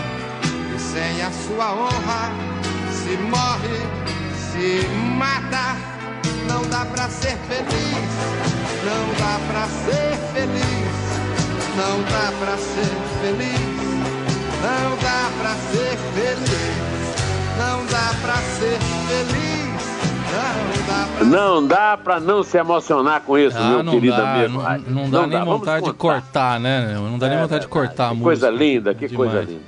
e 0.75 0.79
sem 0.79 1.21
a 1.21 1.31
sua 1.31 1.73
honra, 1.73 2.31
se 2.91 3.17
morre, 3.17 3.77
se 4.51 4.87
mata. 5.17 5.75
Não 6.47 6.61
dá 6.69 6.85
pra 6.85 7.09
ser 7.09 7.35
feliz, 7.47 7.84
não 8.85 9.13
dá 9.17 9.39
pra 9.47 9.65
ser 9.65 10.15
feliz, 10.31 10.95
não 11.75 12.03
dá 12.03 12.31
pra 12.39 12.57
ser 12.57 12.95
feliz, 13.19 13.59
não 14.61 14.95
dá 15.01 15.31
pra 15.41 15.55
ser 15.55 15.97
feliz, 16.13 17.15
não 17.57 17.85
dá 17.87 18.13
pra 18.21 18.35
ser 18.35 18.79
feliz. 19.07 19.55
Não 21.25 21.65
dá 21.65 21.97
pra 21.97 22.19
não 22.19 22.43
se 22.43 22.57
emocionar 22.57 23.21
com 23.21 23.37
isso, 23.37 23.57
ah, 23.57 23.81
meu 23.81 23.93
querido 23.93 24.17
dá, 24.17 24.33
amigo. 24.33 24.61
Não, 24.87 25.03
não 25.03 25.09
dá 25.09 25.21
não 25.21 25.27
nem 25.27 25.39
dá. 25.39 25.45
vontade 25.45 25.85
de 25.85 25.93
cortar, 25.93 26.59
né? 26.59 26.93
Não 26.93 27.17
dá 27.17 27.27
é, 27.27 27.29
nem 27.29 27.39
vontade 27.39 27.61
de 27.61 27.67
cortar 27.69 28.07
a 28.07 28.09
música. 28.09 28.23
Coisa 28.23 28.49
linda, 28.49 28.93
que 28.93 29.07
demais. 29.07 29.31
coisa 29.31 29.49
linda. 29.49 29.63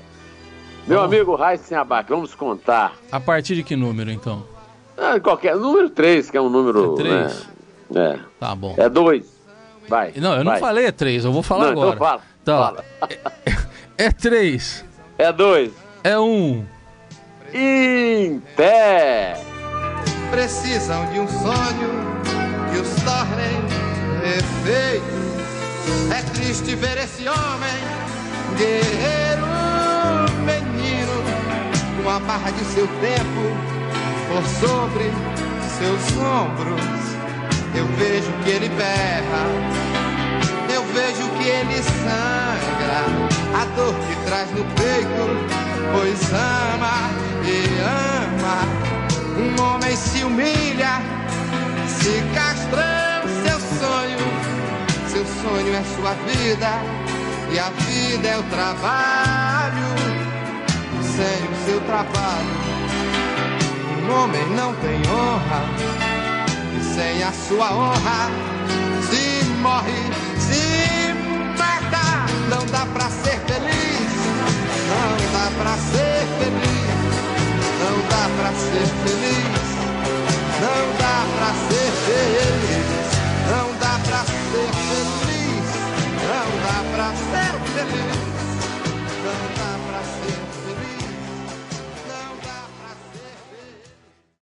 Meu 0.85 0.99
Bom, 0.99 1.05
amigo 1.05 1.35
Raíssen 1.35 1.77
Abac, 1.77 2.09
vamos 2.09 2.35
contar. 2.35 2.93
A 3.11 3.19
partir 3.19 3.55
de 3.55 3.63
que 3.63 3.75
número, 3.75 4.11
então? 4.11 4.43
Ah, 4.97 5.19
qualquer. 5.19 5.55
Número 5.55 5.89
3, 5.89 6.29
que 6.29 6.37
é 6.37 6.41
um 6.41 6.49
número. 6.49 6.93
É 6.93 6.97
3? 6.97 7.13
Né? 7.13 7.56
É. 7.95 8.19
Tá 8.39 8.55
bom. 8.55 8.75
É 8.77 8.89
2. 8.89 9.25
Vai. 9.87 10.13
Não, 10.17 10.31
eu 10.35 10.43
vai. 10.43 10.53
não 10.55 10.59
falei 10.59 10.85
é 10.85 10.91
3, 10.91 11.25
eu 11.25 11.31
vou 11.31 11.41
falar 11.43 11.71
não, 11.73 11.83
agora. 11.83 11.95
Então 11.95 12.07
fala. 12.07 12.21
Então, 12.41 12.59
fala. 12.59 12.85
É 13.97 14.11
3. 14.11 14.85
É 15.17 15.31
2. 15.31 15.71
É 16.03 16.19
1. 16.19 16.23
Um. 16.23 16.65
Inter. 17.53 19.37
Precisam 20.29 21.05
de 21.11 21.19
um 21.19 21.27
sonho 21.27 22.21
que 22.71 22.79
os 22.79 22.89
tornem 23.03 23.61
perfeitos. 24.21 25.07
É 26.11 26.21
triste 26.33 26.75
ver 26.75 26.97
esse 26.97 27.27
homem, 27.27 27.79
guerreiro, 28.57 29.47
menino, 30.45 31.23
com 32.03 32.09
a 32.09 32.19
barra 32.19 32.51
de 32.51 32.65
seu 32.65 32.85
tempo 32.85 33.77
por 34.27 34.43
sobre 34.59 35.05
seus 35.77 36.17
ombros. 36.17 37.16
Eu 37.77 37.85
vejo 37.89 38.31
que 38.43 38.49
ele 38.49 38.69
berra, 38.69 39.45
eu 40.73 40.83
vejo 40.95 41.29
que 41.37 41.47
ele 41.47 41.83
sangra, 41.83 43.05
a 43.53 43.65
dor 43.75 43.93
que 43.93 44.15
traz 44.25 44.49
no 44.49 44.65
peito, 44.73 45.23
pois 45.93 46.33
ama 46.33 47.11
e 47.45 47.79
ama. 47.83 48.57
Um 49.37 49.61
homem 49.61 49.95
se 49.95 50.23
humilha, 50.23 50.99
se 51.87 52.23
castrando 52.33 53.29
seu 53.45 53.59
sonho. 53.77 54.17
Seu 55.07 55.23
sonho 55.43 55.75
é 55.75 55.83
sua 55.95 56.15
vida 56.25 56.81
e 57.51 57.59
a 57.59 57.69
vida 57.69 58.27
é 58.27 58.37
o 58.39 58.43
trabalho. 58.43 59.85
Sem 61.03 61.45
o 61.45 61.65
seu 61.67 61.79
trabalho, 61.81 62.57
um 64.01 64.23
homem 64.23 64.47
não 64.55 64.73
tem 64.77 64.99
honra. 65.11 66.06
Sem 66.97 67.21
a 67.21 67.31
sua 67.31 67.71
honra, 67.75 68.31
se 69.07 69.45
morre, 69.61 70.01
se 70.39 71.13
mata. 71.55 72.25
Não 72.49 72.65
dá 72.65 72.87
pra 72.91 73.07
ser 73.11 73.39
feliz, 73.45 74.11
não 74.89 75.13
dá 75.31 75.51
pra 75.61 75.77
ser 75.77 76.25
feliz. 76.39 76.97
Não 77.77 77.97
dá 78.09 78.23
pra 78.35 78.49
ser 78.51 78.87
feliz. 79.05 79.67
Não 80.59 80.85
dá 80.97 81.13
pra 81.37 81.51
ser 81.69 81.91
feliz. 82.07 83.05
Não 83.51 83.67
dá 83.77 83.93
pra 84.07 84.21
ser 84.25 84.69
feliz. 84.89 85.67
Não 86.25 86.49
dá 86.65 86.81
pra 86.95 87.09
ser 87.13 87.53
feliz. 87.75 88.27